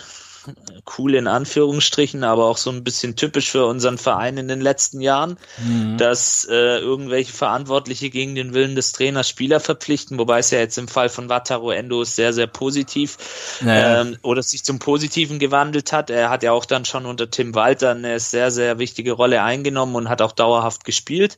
[0.98, 5.02] cool in Anführungsstrichen, aber auch so ein bisschen typisch für unseren Verein in den letzten
[5.02, 5.98] Jahren, mhm.
[5.98, 10.78] dass äh, irgendwelche Verantwortliche gegen den Willen des Trainers Spieler verpflichten, wobei es ja jetzt
[10.78, 13.18] im Fall von Wataru Endo sehr, sehr positiv
[13.62, 14.02] naja.
[14.02, 16.10] ähm, oder sich zum Positiven gewandelt hat.
[16.10, 19.96] Er hat ja auch dann schon unter Tim Walter eine sehr, sehr wichtige Rolle eingenommen
[19.96, 21.38] und hat auch dauerhaft gespielt.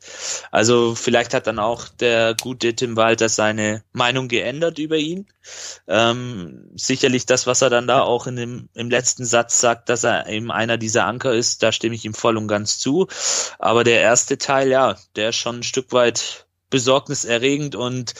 [0.51, 5.27] Also vielleicht hat dann auch der gute Tim Walter seine Meinung geändert über ihn.
[5.87, 10.03] Ähm, sicherlich das, was er dann da auch in dem, im letzten Satz sagt, dass
[10.03, 13.07] er eben einer dieser Anker ist, da stimme ich ihm voll und ganz zu.
[13.57, 18.13] Aber der erste Teil, ja, der ist schon ein Stück weit besorgniserregend und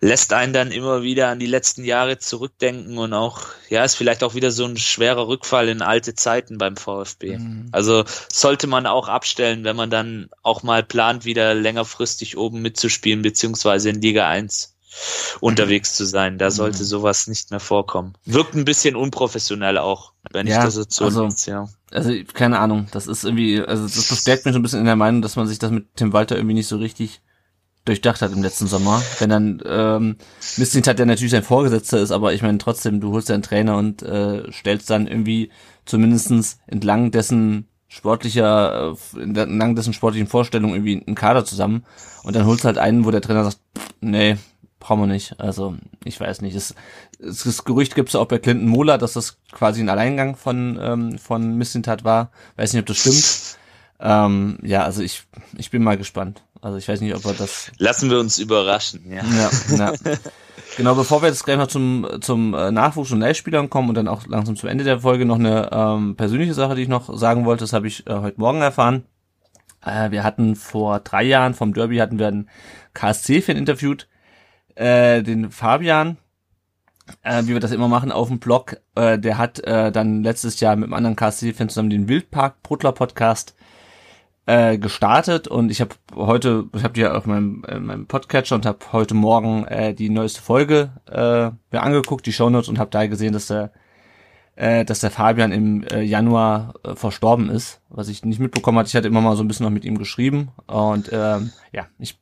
[0.00, 4.22] lässt einen dann immer wieder an die letzten Jahre zurückdenken und auch, ja, ist vielleicht
[4.22, 7.38] auch wieder so ein schwerer Rückfall in alte Zeiten beim VfB.
[7.38, 7.68] Mhm.
[7.72, 13.22] Also sollte man auch abstellen, wenn man dann auch mal plant, wieder längerfristig oben mitzuspielen,
[13.22, 14.75] beziehungsweise in Liga 1
[15.40, 16.38] unterwegs zu sein.
[16.38, 16.86] Da sollte mhm.
[16.86, 18.14] sowas nicht mehr vorkommen.
[18.24, 21.68] Wirkt ein bisschen unprofessionell auch, wenn ja, ich das so also, ja.
[21.90, 24.96] Also keine Ahnung, das ist irgendwie, also das bestärkt mich so ein bisschen in der
[24.96, 27.20] Meinung, dass man sich das mit Tim Walter irgendwie nicht so richtig
[27.86, 29.02] durchdacht hat im letzten Sommer.
[29.18, 30.16] Wenn dann ähm,
[30.56, 33.76] Mistint hat, der natürlich sein Vorgesetzter ist, aber ich meine trotzdem, du holst deinen Trainer
[33.76, 35.50] und äh, stellst dann irgendwie
[35.84, 41.84] zumindestens entlang dessen sportlicher, äh, entlang dessen sportlichen Vorstellungen irgendwie einen Kader zusammen
[42.24, 43.60] und dann holst du halt einen, wo der Trainer sagt,
[44.00, 44.36] nee,
[44.86, 45.40] brauchen wir nicht.
[45.40, 46.54] Also ich weiß nicht.
[46.54, 46.74] Es,
[47.18, 50.78] es, das Gerücht gibt es auch bei Clinton Mola, dass das quasi ein Alleingang von
[50.80, 52.30] ähm, von Missintat war.
[52.56, 53.58] Weiß nicht, ob das stimmt.
[53.98, 55.24] Ähm, ja, also ich
[55.56, 56.42] ich bin mal gespannt.
[56.60, 57.72] Also ich weiß nicht, ob wir das.
[57.78, 59.10] Lassen wir uns überraschen.
[59.10, 59.22] Ja.
[59.24, 59.92] ja, ja.
[60.76, 64.08] Genau, bevor wir jetzt gleich noch zum zum äh, Nachwuchs und Leihspielern kommen und dann
[64.08, 67.46] auch langsam zum Ende der Folge noch eine ähm, persönliche Sache, die ich noch sagen
[67.46, 67.64] wollte.
[67.64, 69.04] Das habe ich äh, heute Morgen erfahren.
[69.84, 72.50] Äh, wir hatten vor drei Jahren vom Derby hatten wir einen
[72.92, 74.08] KSC-Fan interviewt,
[74.76, 76.18] äh, den Fabian,
[77.22, 78.76] äh, wie wir das immer machen, auf dem Blog.
[78.94, 82.92] Äh, der hat äh, dann letztes Jahr mit einem anderen KSC-Fan zusammen den Wildpark Brutler
[82.92, 83.56] Podcast
[84.46, 88.54] äh, gestartet und ich habe heute, ich habe die ja auf meinem, äh, meinem Podcatcher
[88.54, 92.90] und habe heute Morgen äh, die neueste Folge äh, mir angeguckt, die Shownotes und habe
[92.90, 93.72] da gesehen, dass der
[94.54, 98.88] äh, dass der Fabian im äh, Januar äh, verstorben ist, was ich nicht mitbekommen hatte.
[98.88, 102.18] Ich hatte immer mal so ein bisschen noch mit ihm geschrieben und ähm, ja, ich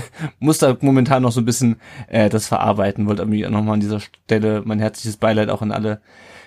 [0.38, 3.06] muss da momentan noch so ein bisschen äh, das verarbeiten.
[3.06, 6.00] Wollte irgendwie nochmal an dieser Stelle mein herzliches Beileid auch an alle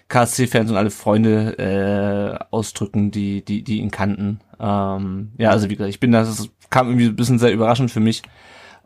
[0.07, 4.39] KSC-Fans und alle Freunde äh, ausdrücken, die, die, die ihn kannten.
[4.59, 7.91] Ähm, ja, also wie gesagt, ich bin das, das kam irgendwie ein bisschen sehr überraschend
[7.91, 8.21] für mich.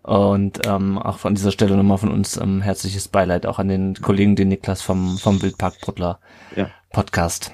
[0.02, 3.96] Und ähm, auch an dieser Stelle nochmal von uns ähm, herzliches Beileid auch an den
[3.96, 6.20] Kollegen, den Niklas vom, vom Wildpark Bruttler
[6.56, 6.70] ja.
[6.92, 7.52] Podcast.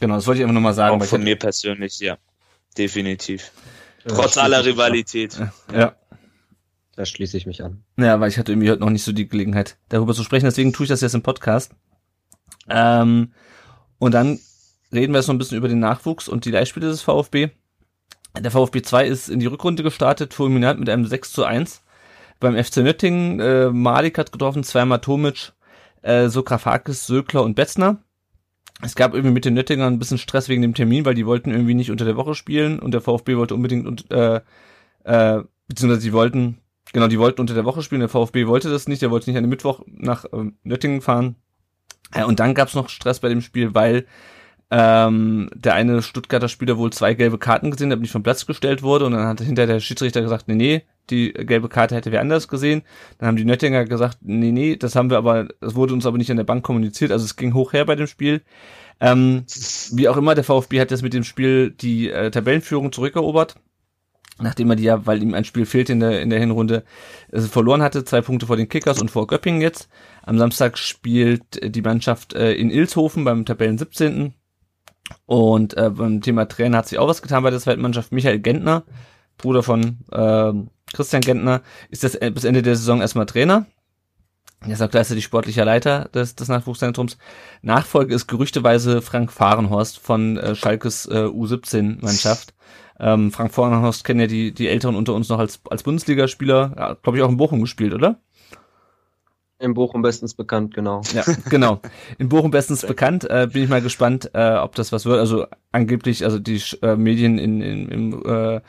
[0.00, 1.00] Genau, das wollte ich einfach nochmal sagen.
[1.00, 2.16] Auch von mir persönlich, ja.
[2.76, 3.52] Definitiv.
[4.06, 5.38] Trotz aller Rivalität.
[5.72, 5.94] Ja.
[6.96, 7.82] Da schließe ich mich an.
[7.98, 10.44] Ja, weil ich hatte irgendwie heute noch nicht so die Gelegenheit, darüber zu sprechen.
[10.44, 11.72] Deswegen tue ich das jetzt im Podcast.
[12.68, 13.32] Ähm,
[13.98, 14.38] Und dann
[14.92, 17.48] reden wir jetzt noch ein bisschen über den Nachwuchs und die Leihspiele des VfB.
[18.38, 21.82] Der VfB 2 ist in die Rückrunde gestartet, fulminant mit einem 6 zu 1.
[22.40, 25.52] Beim FC Nöttingen, äh, Malik hat getroffen, zweimal Tomic,
[26.02, 28.02] äh, Sokrafakis, Sökler und Betzner.
[28.80, 31.50] Es gab irgendwie mit den Nöttingern ein bisschen Stress wegen dem Termin, weil die wollten
[31.50, 34.40] irgendwie nicht unter der Woche spielen und der VfB wollte unbedingt, und, äh,
[35.04, 36.58] äh, beziehungsweise die wollten,
[36.92, 39.36] genau, die wollten unter der Woche spielen, der VfB wollte das nicht, der wollte nicht
[39.36, 41.36] an dem Mittwoch nach äh, Nöttingen fahren.
[42.12, 44.06] Äh, und dann gab's noch Stress bei dem Spiel, weil
[44.74, 48.82] ähm, der eine Stuttgarter Spieler wohl zwei gelbe Karten gesehen hat, nicht vom Platz gestellt
[48.82, 52.22] wurde und dann hat hinter der Schiedsrichter gesagt, nee, nee, die gelbe Karte hätte wer
[52.22, 52.82] anders gesehen.
[53.18, 56.16] Dann haben die Nöttinger gesagt, nee, nee, das haben wir aber, das wurde uns aber
[56.16, 58.40] nicht an der Bank kommuniziert, also es ging hoch her bei dem Spiel.
[58.98, 59.44] Ähm,
[59.92, 63.56] wie auch immer, der VfB hat jetzt mit dem Spiel die äh, Tabellenführung zurückerobert,
[64.40, 66.84] nachdem er die ja, weil ihm ein Spiel fehlt in der, in der Hinrunde,
[67.30, 69.88] äh, verloren hatte, zwei Punkte vor den Kickers und vor Göppingen jetzt.
[70.22, 74.34] Am Samstag spielt die Mannschaft äh, in Ilshofen beim Tabellen 17.
[75.26, 78.12] Und äh, beim Thema Trainer hat sich auch was getan bei der zweiten Mannschaft.
[78.12, 78.84] Michael Gentner,
[79.36, 80.52] Bruder von äh,
[80.92, 83.66] Christian Gentner, ist das äh, bis Ende der Saison erstmal Trainer.
[84.60, 87.18] Er ist auch gleichzeitig sportlicher Leiter des, des Nachwuchszentrums.
[87.62, 92.54] Nachfolge ist gerüchteweise Frank Fahrenhorst von äh, Schalkes äh, U17-Mannschaft.
[92.98, 96.94] Ähm, Frank Fahrenhorst kennen ja die, die Älteren unter uns noch als, als Bundesligaspieler, ja,
[97.02, 98.20] glaube ich auch in Bochum gespielt, oder?
[99.62, 101.02] In Bochum bestens bekannt, genau.
[101.14, 101.80] Ja, genau.
[102.18, 103.30] In Bochum bestens bekannt.
[103.30, 105.20] Äh, bin ich mal gespannt, äh, ob das was wird.
[105.20, 108.60] Also angeblich, also die äh, Medien in, in, in, äh,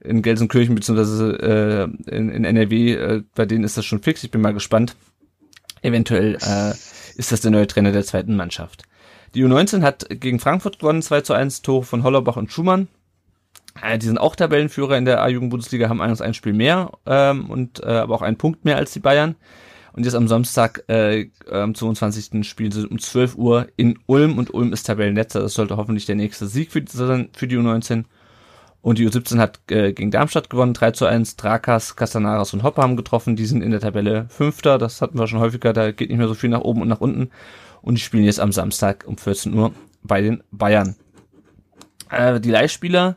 [0.00, 4.24] in Gelsenkirchen beziehungsweise äh, in, in NRW, äh, bei denen ist das schon fix.
[4.24, 4.96] Ich bin mal gespannt.
[5.82, 6.70] Eventuell äh,
[7.16, 8.82] ist das der neue Trainer der zweiten Mannschaft.
[9.36, 12.88] Die U19 hat gegen Frankfurt gewonnen, 2 zu 1, Tore von Hollerbach und Schumann.
[13.82, 17.82] Äh, die sind auch Tabellenführer in der A-Jugend-Bundesliga, haben eines ein Spiel mehr ähm, und
[17.82, 19.36] äh, aber auch einen Punkt mehr als die Bayern.
[19.92, 22.46] Und jetzt am Samstag, äh, am 22.
[22.46, 25.40] spielen sie um 12 Uhr in Ulm und Ulm ist Tabellenletzter.
[25.40, 28.04] Das sollte hoffentlich der nächste Sieg für die, für die U19.
[28.82, 31.36] Und die U17 hat äh, gegen Darmstadt gewonnen, 3 zu 1.
[31.36, 33.36] Drakas, Castanaras und Hopper haben getroffen.
[33.36, 34.78] Die sind in der Tabelle Fünfter.
[34.78, 35.72] Das hatten wir schon häufiger.
[35.72, 37.30] Da geht nicht mehr so viel nach oben und nach unten.
[37.82, 40.96] Und die spielen jetzt am Samstag um 14 Uhr bei den Bayern.
[42.10, 43.16] Äh, die Leihspieler,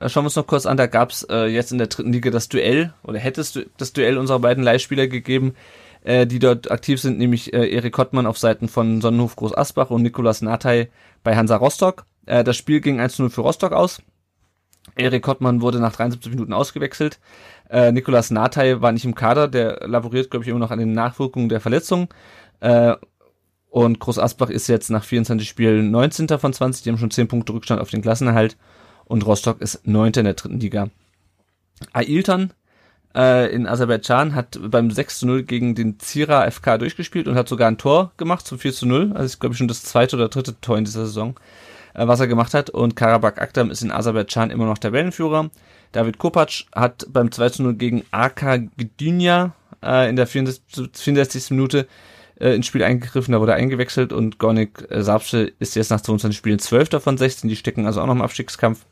[0.00, 0.76] schauen wir uns noch kurz an.
[0.76, 4.18] Da gab's äh, jetzt in der dritten Liga das Duell, oder hätte es das Duell
[4.18, 5.54] unserer beiden Leihspieler gegeben
[6.06, 9.90] äh, die dort aktiv sind, nämlich äh, Erik Hottmann auf Seiten von Sonnenhof Groß Asbach
[9.90, 10.88] und Nikolas Natay
[11.24, 12.06] bei Hansa Rostock.
[12.26, 14.00] Äh, das Spiel ging 1-0 für Rostock aus.
[14.94, 17.18] Erik Hottmann wurde nach 73 Minuten ausgewechselt.
[17.68, 20.92] Äh, Nikolas Natay war nicht im Kader, der laboriert, glaube ich, immer noch an den
[20.92, 22.08] Nachwirkungen der Verletzung.
[22.60, 22.94] Äh,
[23.68, 26.28] und Groß Asbach ist jetzt nach 24 Spielen 19.
[26.38, 28.56] von 20, die haben schon 10 Punkte Rückstand auf den Klassenerhalt.
[29.06, 30.12] Und Rostock ist 9.
[30.16, 30.90] in der dritten Liga.
[31.92, 32.52] Ailton
[33.16, 37.48] äh, in Aserbaidschan, hat beim 6 zu 0 gegen den Zira FK durchgespielt und hat
[37.48, 39.12] sogar ein Tor gemacht zum 4 zu 0.
[39.14, 41.38] Also ist, glaube ich, schon das zweite oder dritte Tor in dieser Saison,
[41.94, 42.70] äh, was er gemacht hat.
[42.70, 45.50] Und Karabakh Akdam ist in Aserbaidschan immer noch Tabellenführer.
[45.92, 50.90] David Kopac hat beim 2 zu 0 gegen AK Gdynia äh, in der 64.
[50.92, 51.50] 64.
[51.52, 51.86] Minute
[52.38, 56.02] äh, ins Spiel eingegriffen, da wurde er eingewechselt und Gornik äh, Sapsche ist jetzt nach
[56.02, 57.02] 22 Spielen 12.
[57.02, 58.84] von 16, die stecken also auch noch im Abstiegskampf.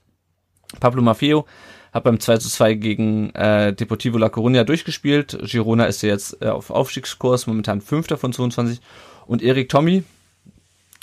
[0.81, 1.47] Pablo Maffeo
[1.93, 5.39] hat beim 2 zu 2 gegen äh, Deportivo La Coruña durchgespielt.
[5.43, 8.81] Girona ist ja jetzt äh, auf Aufstiegskurs, momentan Fünfter von 22.
[9.27, 10.03] Und Erik Tommy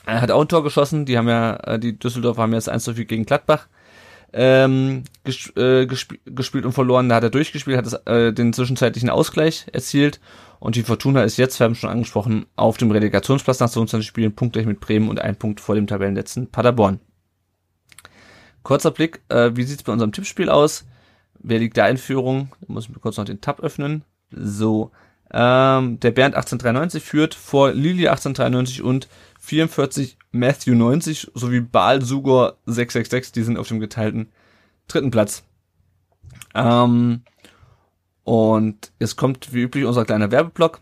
[0.05, 1.05] äh, hat auch ein Tor geschossen.
[1.05, 3.67] Die haben ja, äh, die Düsseldorfer haben jetzt 1 zu 4 gegen Gladbach
[4.33, 7.09] ähm, gesp äh, gesp gespielt und verloren.
[7.09, 10.19] Da hat er durchgespielt, hat das, äh, den zwischenzeitlichen Ausgleich erzielt.
[10.59, 14.35] Und die Fortuna ist jetzt, wir haben schon angesprochen, auf dem Relegationsplatz nach 22 Spielen,
[14.35, 16.99] punktgleich mit Bremen und ein Punkt vor dem Tabellenletzten Paderborn.
[18.63, 20.85] Kurzer Blick, äh, wie sieht's bei unserem Tippspiel aus?
[21.39, 22.51] Wer liegt da in Führung?
[22.61, 24.03] Da muss ich mir kurz noch den Tab öffnen.
[24.31, 24.91] So,
[25.33, 29.07] ähm, der Bernd 1893 führt vor Lili 1893 und
[29.39, 34.29] 44 Matthew 90 sowie Baal Sugor 666, die sind auf dem geteilten
[34.87, 35.43] dritten Platz.
[36.53, 37.21] Ähm,
[38.23, 40.81] und es kommt wie üblich unser kleiner Werbeblock.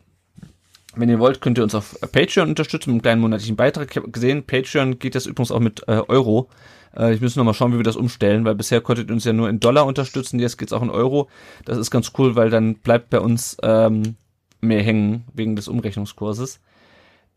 [0.95, 3.91] Wenn ihr wollt, könnt ihr uns auf Patreon unterstützen mit einem kleinen monatlichen Beitrag.
[3.91, 6.49] Ich habe gesehen, Patreon geht das übrigens auch mit äh, Euro.
[6.95, 9.25] Äh, ich muss noch mal schauen, wie wir das umstellen, weil bisher konntet ihr uns
[9.25, 11.29] ja nur in Dollar unterstützen, jetzt geht's auch in Euro.
[11.65, 14.15] Das ist ganz cool, weil dann bleibt bei uns ähm,
[14.61, 16.59] mehr hängen wegen des Umrechnungskurses.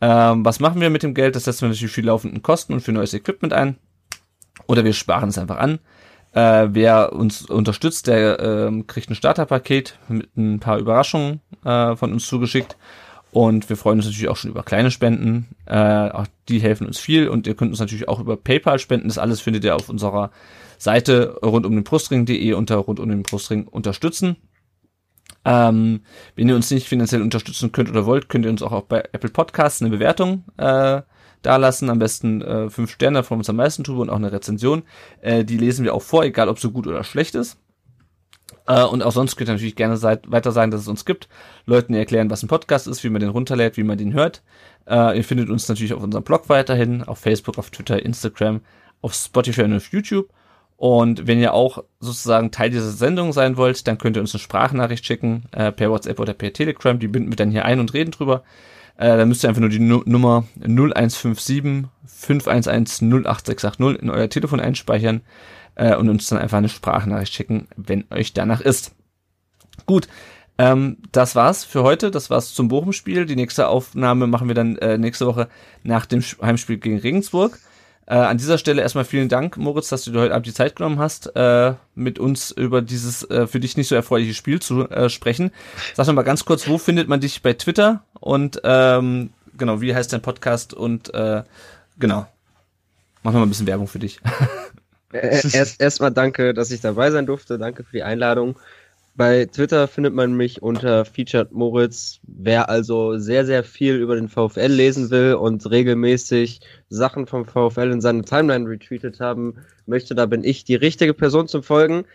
[0.00, 1.36] Ähm, was machen wir mit dem Geld?
[1.36, 3.76] Das setzen wir natürlich für laufenden Kosten und für neues Equipment ein.
[4.66, 5.78] Oder wir sparen es einfach an.
[6.32, 12.12] Äh, wer uns unterstützt, der äh, kriegt ein Starterpaket mit ein paar Überraschungen äh, von
[12.12, 12.76] uns zugeschickt.
[13.32, 15.48] Und wir freuen uns natürlich auch schon über kleine Spenden.
[15.64, 17.28] Äh, auch die helfen uns viel.
[17.28, 19.08] Und ihr könnt uns natürlich auch über PayPal spenden.
[19.08, 20.30] Das alles findet ihr auf unserer
[20.76, 24.36] Seite rund um den Brustring.de unter rund um den Brustring unterstützen.
[25.46, 26.02] Ähm,
[26.36, 29.30] wenn ihr uns nicht finanziell unterstützen könnt oder wollt, könnt ihr uns auch, bei Apple
[29.30, 31.00] Podcasts eine Bewertung äh,
[31.40, 34.30] da lassen, am besten äh, fünf Sterne von uns am meisten tun und auch eine
[34.30, 34.82] Rezension.
[35.22, 37.58] Äh, die lesen wir auch vor, egal ob so gut oder schlecht ist.
[38.66, 41.28] Äh, und auch sonst könnt ihr natürlich gerne seit, weiter sagen, dass es uns gibt.
[41.66, 44.42] Leuten erklären, was ein Podcast ist, wie man den runterlädt, wie man den hört.
[44.88, 48.60] Äh, ihr findet uns natürlich auf unserem Blog weiterhin, auf Facebook, auf Twitter, Instagram,
[49.00, 50.28] auf Spotify und auf YouTube.
[50.76, 54.40] Und wenn ihr auch sozusagen Teil dieser Sendung sein wollt, dann könnt ihr uns eine
[54.40, 56.98] Sprachnachricht schicken, äh, per WhatsApp oder per Telegram.
[56.98, 58.42] Die binden wir dann hier ein und reden drüber.
[58.96, 64.60] Äh, dann müsst ihr einfach nur die nu Nummer 0157 511 08680 in euer Telefon
[64.60, 65.22] einspeichern
[65.74, 68.92] äh, und uns dann einfach eine Sprachnachricht schicken, wenn euch danach ist.
[69.86, 70.08] Gut,
[70.58, 72.10] ähm, das war's für heute.
[72.10, 73.26] Das war's zum Bochum-Spiel.
[73.26, 75.48] Die nächste Aufnahme machen wir dann äh, nächste Woche
[75.82, 77.58] nach dem Heimspiel gegen Regensburg.
[78.06, 80.76] Äh, an dieser Stelle erstmal vielen Dank, Moritz, dass du dir heute Abend die Zeit
[80.76, 84.88] genommen hast, äh, mit uns über dieses äh, für dich nicht so erfreuliche Spiel zu
[84.90, 85.52] äh, sprechen.
[85.94, 89.94] Sag doch mal ganz kurz, wo findet man dich bei Twitter und ähm, genau, wie
[89.94, 91.44] heißt dein Podcast und äh,
[91.98, 92.26] genau.
[93.22, 94.20] Machen wir mal ein bisschen Werbung für dich.
[95.12, 97.58] Äh, erst erstmal danke, dass ich dabei sein durfte.
[97.58, 98.56] Danke für die Einladung.
[99.14, 102.18] Bei Twitter findet man mich unter Featured Moritz.
[102.22, 107.90] Wer also sehr, sehr viel über den VfL lesen will und regelmäßig Sachen vom VfL
[107.90, 112.06] in seine Timeline retweetet haben möchte, da bin ich die richtige Person zum Folgen.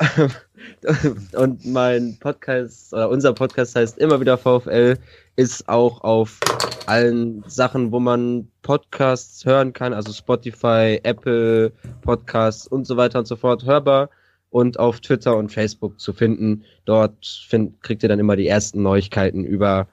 [1.34, 4.98] und mein Podcast, oder unser Podcast heißt immer wieder VfL,
[5.40, 6.38] ist auch auf
[6.84, 11.72] allen Sachen, wo man Podcasts hören kann, also Spotify, Apple
[12.02, 14.10] Podcasts und so weiter und so fort hörbar
[14.50, 16.64] und auf Twitter und Facebook zu finden.
[16.84, 19.88] Dort find, kriegt ihr dann immer die ersten Neuigkeiten über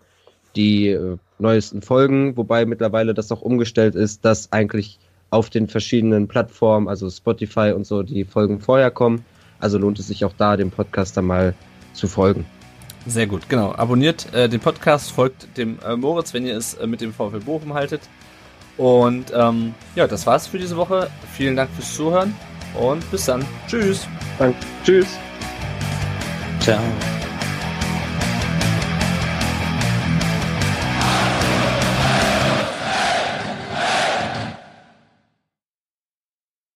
[0.58, 6.28] die äh, neuesten Folgen, wobei mittlerweile das auch umgestellt ist, dass eigentlich auf den verschiedenen
[6.28, 9.24] Plattformen, also Spotify und so, die Folgen vorher kommen.
[9.60, 11.54] Also lohnt es sich auch da, dem Podcaster mal
[11.93, 12.45] zu folgen.
[13.08, 13.74] Sehr gut, genau.
[13.74, 17.39] Abonniert äh, den Podcast, folgt dem äh, Moritz, wenn ihr es äh, mit dem VfL
[17.39, 18.01] Bochum haltet.
[18.78, 21.10] Und ähm, ja, das war's für diese Woche.
[21.34, 22.36] Vielen Dank fürs Zuhören
[22.80, 23.45] und bis dann.
[23.68, 24.08] Tschüss.
[24.38, 24.60] Danke.
[24.84, 25.08] Tschüss.
[26.60, 26.80] Ciao.